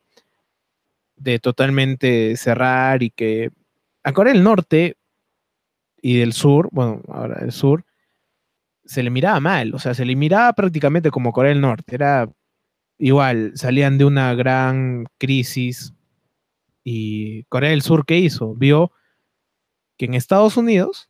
[1.15, 3.49] de totalmente cerrar y que
[4.03, 4.97] a Corea del Norte
[5.99, 7.85] y del sur, bueno, ahora del sur,
[8.85, 12.29] se le miraba mal, o sea, se le miraba prácticamente como Corea del Norte, era
[12.97, 15.93] igual, salían de una gran crisis
[16.83, 18.55] y Corea del Sur, ¿qué hizo?
[18.55, 18.91] Vio
[19.97, 21.09] que en Estados Unidos,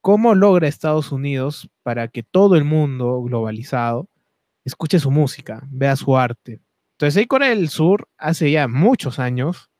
[0.00, 4.08] ¿cómo logra Estados Unidos para que todo el mundo globalizado
[4.64, 6.60] escuche su música, vea su arte?
[6.92, 9.70] Entonces ahí Corea del Sur, hace ya muchos años,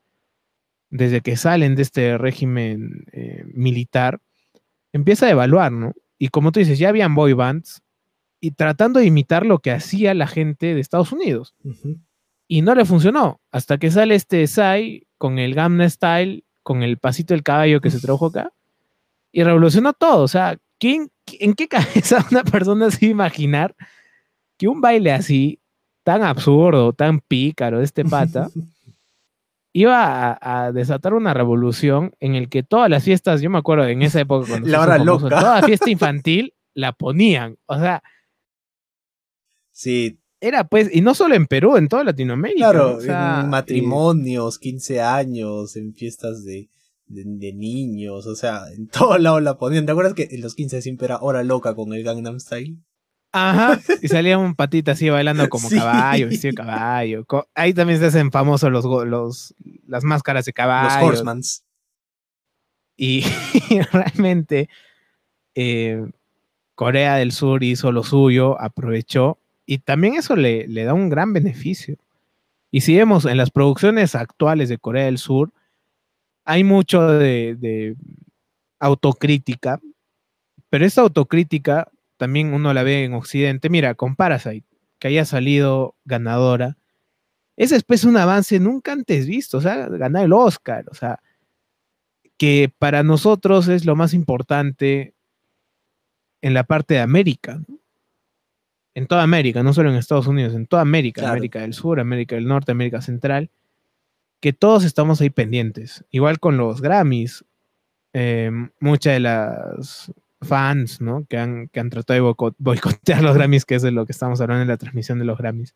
[0.91, 4.21] desde que salen de este régimen eh, militar,
[4.93, 5.93] empieza a evaluar, ¿no?
[6.19, 7.83] Y como tú dices, ya habían boy bands
[8.47, 11.57] y tratando de imitar lo que hacía la gente de Estados Unidos.
[12.47, 16.97] Y no le funcionó, hasta que sale este Psy con el Gamma Style, con el
[16.99, 18.53] pasito del caballo que se trajo acá,
[19.33, 20.23] y revolucionó todo.
[20.23, 23.75] O sea, ¿quién, ¿en qué cabeza una persona se imaginar
[24.57, 25.59] que un baile así,
[26.05, 28.49] tan absurdo, tan pícaro de este pata,
[29.73, 33.87] iba a, a desatar una revolución en el que todas las fiestas, yo me acuerdo
[33.89, 35.41] en esa época cuando La hora famoso, loca.
[35.41, 37.57] toda fiesta infantil la ponían.
[37.67, 38.05] O sea,
[39.79, 42.71] Sí, era pues, y no solo en Perú, en toda Latinoamérica.
[42.71, 46.71] claro, o sea, en eh, matrimonios, 15 años, en fiestas de,
[47.07, 49.85] de, de niños, o sea, en todo lado la ponían.
[49.85, 52.79] ¿Te acuerdas que en los 15 siempre era hora loca con el Gangnam Style?
[53.33, 55.77] Ajá, y salía un patita así bailando como Sí.
[55.77, 57.27] caballo, vestido de caballo.
[57.55, 59.55] Ahí también se hacen famosos los, los,
[59.87, 61.07] las máscaras de Los caballo.
[61.07, 61.65] Horsemans.
[62.97, 63.25] Y
[63.93, 64.71] realmente
[65.55, 66.03] eh,
[66.75, 71.33] Corea del Sur hizo lo suyo, aprovechó, y también eso le, le da un gran
[71.33, 71.97] beneficio.
[72.71, 75.53] Y si vemos en las producciones actuales de Corea del Sur,
[76.45, 77.97] hay mucho de, de
[78.79, 79.81] autocrítica,
[80.71, 83.69] pero esta autocrítica también uno la ve en Occidente.
[83.69, 84.67] Mira, con Parasite,
[84.99, 86.77] que haya salido ganadora,
[87.57, 91.21] es pues un avance nunca antes visto, o sea, ganar el Oscar, o sea,
[92.37, 95.15] que para nosotros es lo más importante
[96.43, 97.61] en la parte de América,
[98.97, 102.35] en toda América, no solo en Estados Unidos, en toda América, América del Sur, América
[102.35, 103.51] del Norte, América Central,
[104.41, 106.07] que todos estamos ahí pendientes.
[106.11, 107.45] Igual con los Grammys,
[108.15, 111.27] eh, muchas de las fans, ¿no?
[111.29, 114.41] Que han, que han tratado de boicotear los Grammys, que es de lo que estamos
[114.41, 115.75] hablando en la transmisión de los Grammys.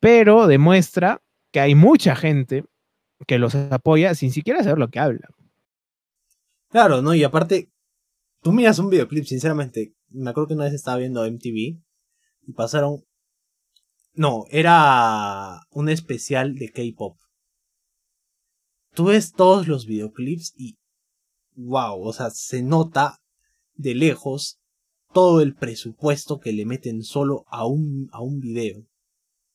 [0.00, 1.20] Pero demuestra
[1.52, 2.64] que hay mucha gente
[3.26, 5.28] que los apoya sin siquiera saber lo que habla.
[6.70, 7.14] Claro, ¿no?
[7.14, 7.68] Y aparte,
[8.40, 11.84] tú miras un videoclip, sinceramente, me acuerdo que una vez estaba viendo MTV
[12.46, 13.04] y pasaron...
[14.14, 17.18] No, era un especial de K-Pop.
[18.94, 20.78] Tú ves todos los videoclips y...
[21.54, 23.18] Wow, o sea, se nota
[23.74, 24.58] de lejos
[25.12, 28.86] todo el presupuesto que le meten solo a un, a un video.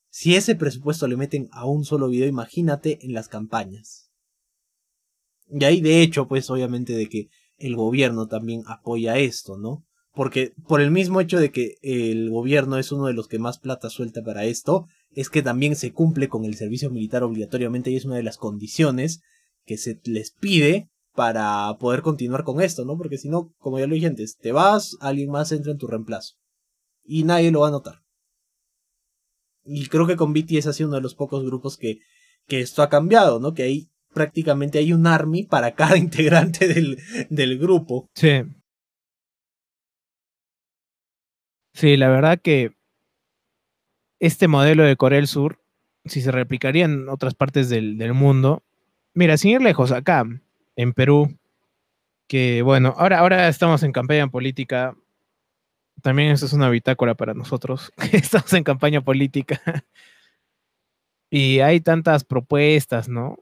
[0.08, 4.10] Si ese presupuesto le meten a un solo video, imagínate en las campañas.
[5.48, 7.28] Y ahí de hecho, pues obviamente de que
[7.58, 9.84] el gobierno también apoya esto, ¿no?
[10.14, 13.58] Porque por el mismo hecho de que el gobierno es uno de los que más
[13.58, 17.96] plata suelta para esto, es que también se cumple con el servicio militar obligatoriamente y
[17.96, 19.22] es una de las condiciones
[19.64, 22.96] que se les pide para poder continuar con esto, ¿no?
[22.96, 25.86] Porque si no, como ya lo dije antes, te vas, alguien más entra en tu
[25.86, 26.34] reemplazo.
[27.04, 28.02] Y nadie lo va a notar.
[29.64, 31.98] Y creo que con BTS ha sido uno de los pocos grupos que,
[32.46, 33.54] que esto ha cambiado, ¿no?
[33.54, 36.98] Que ahí prácticamente hay un army para cada integrante del,
[37.30, 38.08] del grupo.
[38.14, 38.42] Sí.
[41.74, 42.72] Sí, la verdad que
[44.20, 45.58] este modelo de Corea del Sur,
[46.04, 48.62] si se replicaría en otras partes del, del mundo,
[49.14, 50.24] mira, sin ir lejos, acá,
[50.76, 51.36] en Perú,
[52.28, 54.96] que bueno, ahora, ahora estamos en campaña política.
[56.02, 57.92] También eso es una bitácora para nosotros.
[58.12, 59.60] estamos en campaña política.
[61.30, 63.38] y hay tantas propuestas, ¿no?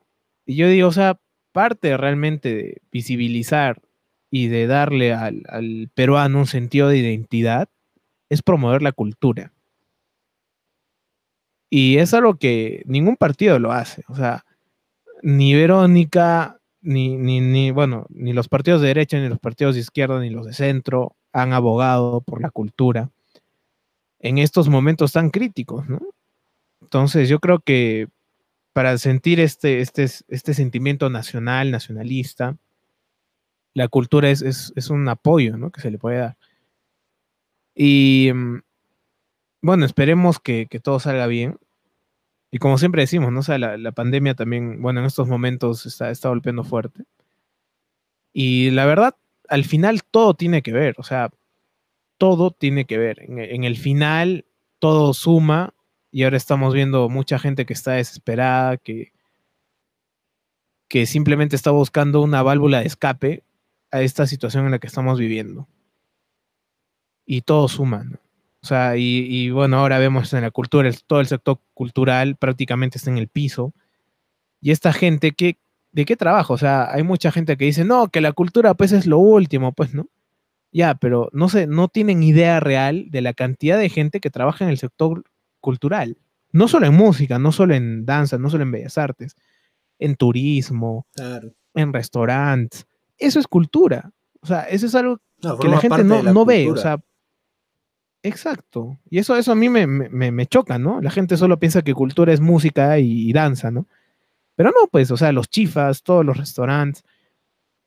[0.47, 1.21] Y yo digo, o sea,
[1.53, 3.83] parte realmente de visibilizar
[4.31, 7.69] y de darle al, al peruano un sentido de identidad
[8.31, 9.53] es promover la cultura.
[11.69, 14.03] Y es algo que ningún partido lo hace.
[14.09, 14.45] O sea,
[15.23, 19.83] ni Verónica, ni, ni, ni, bueno, ni los partidos de derecha, ni los partidos de
[19.83, 23.11] izquierda, ni los de centro han abogado por la cultura
[24.19, 26.01] en estos momentos tan críticos, ¿no?
[26.81, 28.09] Entonces yo creo que
[28.73, 32.57] para sentir este, este, este sentimiento nacional, nacionalista,
[33.75, 35.71] la cultura es, es, un apoyo, ¿no?
[35.71, 36.37] Que se le puede dar.
[37.75, 38.63] Y mm,
[39.63, 41.59] bueno, esperemos que, que todo salga bien.
[42.51, 43.41] Y como siempre decimos, ¿no?
[43.41, 47.05] O sea, la, pandemia también, bueno, en estos momentos está, está golpeando fuerte.
[48.33, 49.17] Y la verdad,
[49.49, 51.31] al final todo tiene que ver, o sea,
[52.19, 53.23] todo tiene que ver.
[53.23, 54.47] En, el final
[54.79, 55.75] todo suma
[56.11, 59.13] y ahora estamos viendo mucha gente que está desesperada, que,
[60.89, 63.45] que simplemente está buscando una válvula de escape
[63.91, 65.69] a esta situación en la que estamos viviendo.
[67.33, 68.17] Y todo suma, ¿no?
[68.61, 73.09] O sea, y, bueno, ahora vemos en la cultura, todo el sector cultural prácticamente está
[73.09, 73.73] en el piso.
[74.61, 75.57] Y esta gente, ¿qué,
[75.93, 76.53] ¿de qué trabaja?
[76.53, 79.71] O sea, hay mucha gente que dice, no, que la cultura pues es lo último,
[79.71, 80.09] pues, ¿no?
[80.73, 84.65] Ya, pero no sé, no tienen idea real de la cantidad de gente que trabaja
[84.65, 85.23] en el sector
[85.61, 86.19] cultural.
[86.51, 89.37] No solo en música, no solo en danza, no solo en bellas artes,
[90.01, 91.07] en turismo,
[91.75, 92.89] en restaurantes.
[93.17, 94.11] Eso es cultura.
[94.41, 95.21] O sea, eso es algo
[95.61, 96.69] que la gente no, no ve.
[96.73, 97.01] O sea,
[98.23, 98.99] Exacto.
[99.09, 101.01] Y eso, eso a mí me, me, choca, ¿no?
[101.01, 103.87] La gente solo piensa que cultura es música y, danza, ¿no?
[104.57, 107.05] Pero no, pues, o sea, los chifas, todos los restaurantes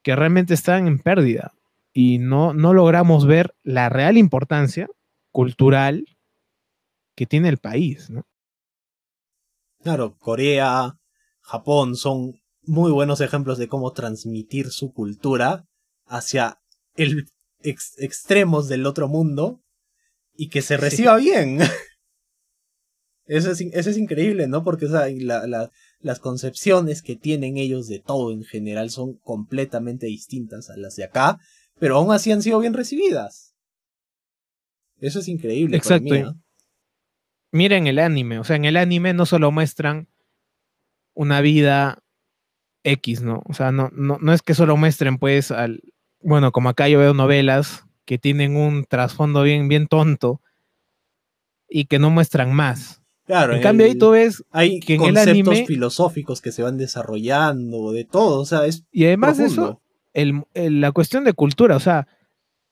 [0.02, 1.54] que realmente están en pérdida
[1.94, 4.90] y no, no logramos ver la real importancia
[5.32, 6.06] cultural
[7.16, 8.26] que tiene el país, ¿no?
[9.82, 10.98] Claro, Corea,
[11.42, 15.68] Japón son muy buenos ejemplos de cómo transmitir su cultura
[16.06, 16.60] hacia
[16.96, 17.28] el
[17.62, 19.62] extremos del otro mundo
[20.36, 21.60] y que se reciba bien.
[23.26, 24.66] Eso es, eso es increíble, ¿no?
[24.66, 30.98] Porque las concepciones que tienen ellos de todo en general son completamente distintas a las
[30.98, 31.40] de acá,
[31.80, 33.56] pero aún así han sido bien recibidas.
[35.00, 35.78] Eso es increíble.
[35.78, 36.10] Exacto.
[36.10, 36.36] Para
[37.54, 40.10] Miren el anime, o sea, en el anime no solo muestran
[41.14, 42.00] una vida
[42.84, 43.42] X, ¿no?
[43.46, 45.82] O sea, no, no, no es que solo muestren, pues, al.
[46.20, 50.42] Bueno, como acá yo veo novelas que tienen un trasfondo bien, bien tonto
[51.70, 53.02] y que no muestran más.
[53.26, 56.62] Claro, en cambio ahí tú ves hay que en conceptos el anime, filosóficos que se
[56.62, 59.82] van desarrollando, de todo, o sea, es Y además de eso,
[60.14, 62.08] el, la cuestión de cultura, o sea,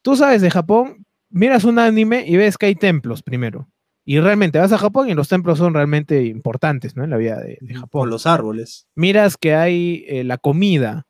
[0.01, 3.69] tú sabes de Japón miras un anime y ves que hay templos primero.
[4.03, 7.03] Y realmente vas a Japón y los templos son realmente importantes, ¿no?
[7.03, 8.01] En la vida de, de Japón.
[8.01, 8.87] Por los árboles.
[8.95, 11.05] Miras que hay eh, la comida.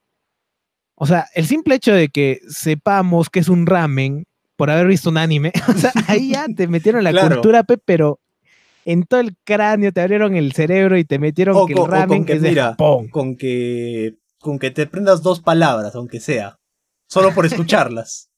[1.03, 4.25] O sea, el simple hecho de que sepamos que es un ramen
[4.55, 7.37] por haber visto un anime, o sea, ahí ya te metieron la Claro.
[7.37, 8.19] cultura, pe, pero
[8.85, 11.89] en todo el cráneo te abrieron el cerebro y te metieron O que con- el
[11.91, 13.09] ramen con que, es de mira, Japón.
[13.09, 16.59] Con que, con que te prendas dos palabras, aunque sea.
[17.07, 18.29] Solo por escucharlas.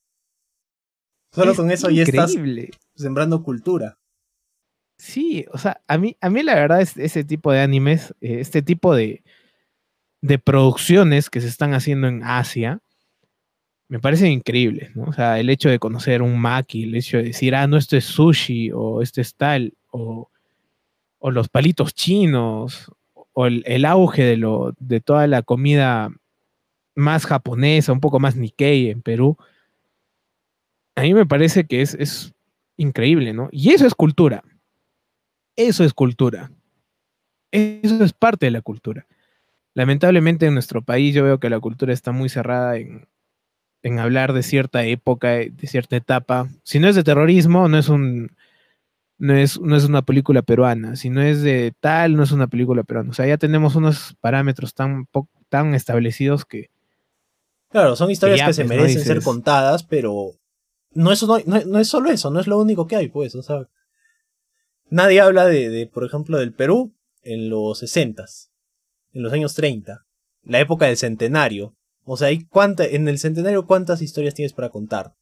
[1.33, 2.69] Solo Es con eso ya estás increíble.
[2.95, 3.97] sembrando cultura.
[4.97, 8.37] Sí, o sea, a mí, a mí la verdad es ese tipo de animes, eh,
[8.39, 9.23] este tipo de,
[10.23, 12.79] de producciones que se están haciendo en Asia,
[13.89, 15.03] me parecen increíbles, ¿no?
[15.03, 17.97] O sea, el hecho de conocer un maki, el hecho de decir, ah, no, esto
[17.97, 20.29] es sushi, o esto es tal, o,
[21.19, 22.89] o los palitos chinos,
[23.33, 26.09] o el, auge de, lo, de toda la comida
[26.95, 29.35] más japonesa, un poco más Nikkei en Perú,
[30.95, 32.33] a mí me parece que es, es
[32.77, 33.49] increíble, ¿no?
[33.51, 34.41] Y eso es cultura.
[35.57, 36.49] Eso es cultura.
[37.51, 39.05] Eso es parte de la cultura.
[39.75, 43.07] Lamentablemente en nuestro país yo veo que la cultura está muy cerrada en,
[43.81, 46.47] en hablar de cierta época, de cierta etapa.
[46.63, 48.31] Si no es de terrorismo, no es un
[49.17, 50.95] no es, no es una película peruana.
[50.95, 53.09] Si no es de tal, no es una película peruana.
[53.11, 55.07] O sea, ya tenemos unos parámetros tan,
[55.49, 56.69] tan establecidos que
[57.69, 58.83] Claro, son historias que se pues, ¿no?
[58.83, 60.31] merecen ser contadas, pero
[60.91, 63.33] no es, no, no- no es solo eso, no es lo único que hay, pues.
[63.35, 63.67] O sea,
[64.89, 66.93] nadie habla de, de, por ejemplo, del Perú
[67.23, 68.25] en los 60
[69.13, 70.05] en los años 30,
[70.43, 71.75] la época del centenario.
[72.05, 75.13] O sea, hay cuánta, en el centenario, ¿cuántas historias tienes para contar?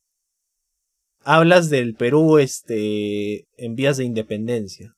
[1.23, 4.95] Hablas del Perú este, en vías de independencia.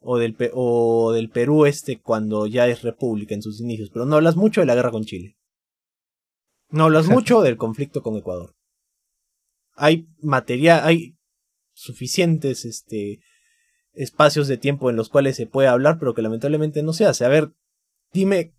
[0.00, 4.06] O del, Pe- o del Perú este cuando ya es república en sus inicios, pero
[4.06, 5.36] no hablas mucho de la guerra con Chile.
[6.70, 7.14] No hablas Exacto.
[7.20, 8.54] mucho del conflicto con Ecuador.
[9.74, 11.16] Hay material, hay
[11.74, 13.20] suficientes este,
[13.92, 17.24] espacios de tiempo en los cuales se puede hablar, pero que lamentablemente no se hace.
[17.24, 17.50] A ver,
[18.12, 18.54] dime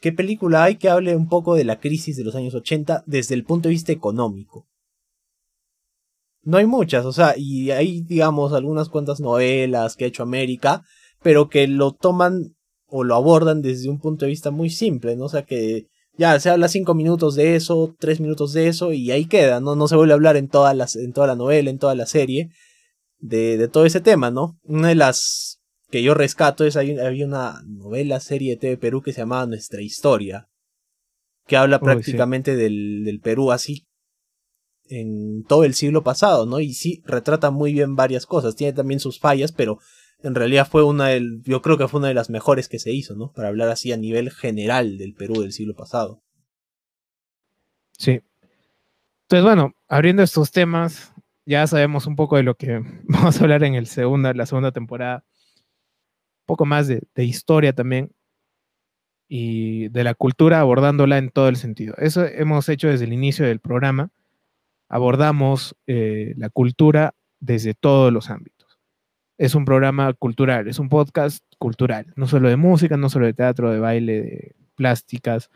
[0.00, 3.34] qué película hay que hable un poco de la crisis de los años 80 desde
[3.34, 4.66] el punto de vista económico.
[6.42, 10.82] No hay muchas, o sea, y hay, digamos, algunas cuantas novelas que ha hecho América,
[11.22, 12.54] pero que lo toman
[12.86, 15.24] o lo abordan desde un punto de vista muy simple, ¿no?
[15.24, 15.86] O sea, que
[16.18, 19.74] ya se habla cinco minutos de eso, tres minutos de eso, y ahí queda, ¿no?
[19.74, 20.74] No se vuelve a hablar en en toda
[21.26, 22.50] la novela, en toda la serie,
[23.18, 24.58] de, de todo ese tema, ¿no?
[24.64, 25.62] Una de las
[25.94, 29.46] que yo rescato es, hay, había una novela, serie de TV Perú que se llamaba
[29.46, 30.48] Nuestra Historia,
[31.46, 31.84] que habla Uy, sí.
[31.84, 33.86] prácticamente del, del Perú así
[34.88, 36.58] en todo el siglo pasado, ¿no?
[36.58, 39.78] Y sí, retrata muy bien varias cosas, tiene también sus fallas, pero
[40.24, 42.90] en realidad fue una del, yo creo que fue una de las mejores que se
[42.90, 43.30] hizo, ¿no?
[43.30, 46.24] Para hablar así a nivel general del Perú del siglo pasado.
[47.92, 48.20] Sí.
[49.28, 51.12] Entonces, bueno, abriendo estos temas,
[51.46, 54.72] ya sabemos un poco de lo que vamos a hablar en el segunda, la segunda
[54.72, 55.24] temporada.
[56.46, 58.12] Poco más de, de historia también.
[59.28, 61.94] Y de la cultura abordándola en todo el sentido.
[61.98, 64.10] Eso hemos hecho desde el inicio del programa.
[64.88, 68.78] Abordamos eh, la cultura desde todos los ámbitos.
[69.38, 72.12] Es un programa cultural, es un podcast cultural.
[72.16, 75.50] No solo de música, no solo de teatro, de baile, de plásticas,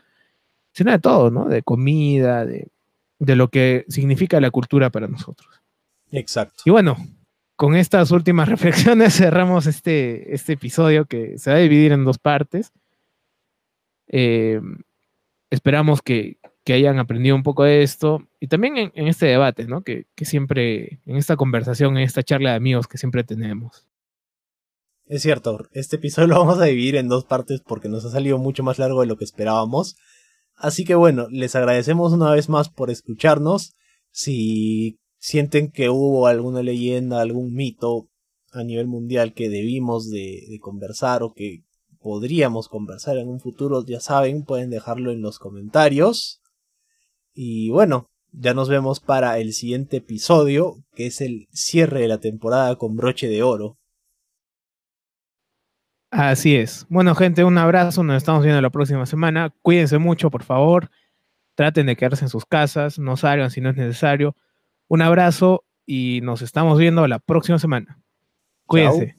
[0.73, 1.45] sino de todo, ¿no?
[1.45, 2.69] De comida, de,
[3.19, 5.61] de lo que significa la cultura para nosotros.
[6.11, 6.63] Exacto.
[6.65, 6.97] Y bueno,
[7.59, 12.17] con estas últimas reflexiones cerramos este, este episodio que se va a dividir en dos
[12.17, 12.71] partes.
[14.07, 14.61] Eh,
[15.49, 19.65] esperamos que, que hayan aprendido un poco de esto y también en, en este debate,
[19.65, 19.81] ¿no?
[19.81, 23.85] Que, que siempre, en esta conversación, en esta charla de amigos que siempre tenemos.
[25.07, 28.37] Es cierto, este episodio lo vamos a dividir en dos partes porque nos ha salido
[28.37, 29.97] mucho más largo de lo que esperábamos.
[30.55, 33.75] Así que bueno, les agradecemos una vez más por escucharnos.
[34.11, 38.09] Si sienten que hubo alguna leyenda, algún mito
[38.51, 41.63] a nivel mundial que debimos de, conversar o que
[41.99, 46.41] podríamos conversar en un futuro, ya saben, pueden dejarlo en los comentarios.
[47.33, 52.19] Y bueno, ya nos vemos para el siguiente episodio, que es el cierre de la
[52.19, 53.77] temporada con broche de oro.
[56.11, 56.87] Así es.
[56.89, 58.01] Bueno, gente, un abrazo.
[58.03, 59.53] Nos estamos viendo la próxima semana.
[59.61, 60.89] Cuídense mucho, por favor.
[61.53, 62.97] Traten de quedarse en sus casas.
[62.97, 64.35] No salgan si no es necesario.
[64.89, 67.99] Un abrazo y nos estamos viendo la próxima semana.
[68.65, 69.18] Cuídense.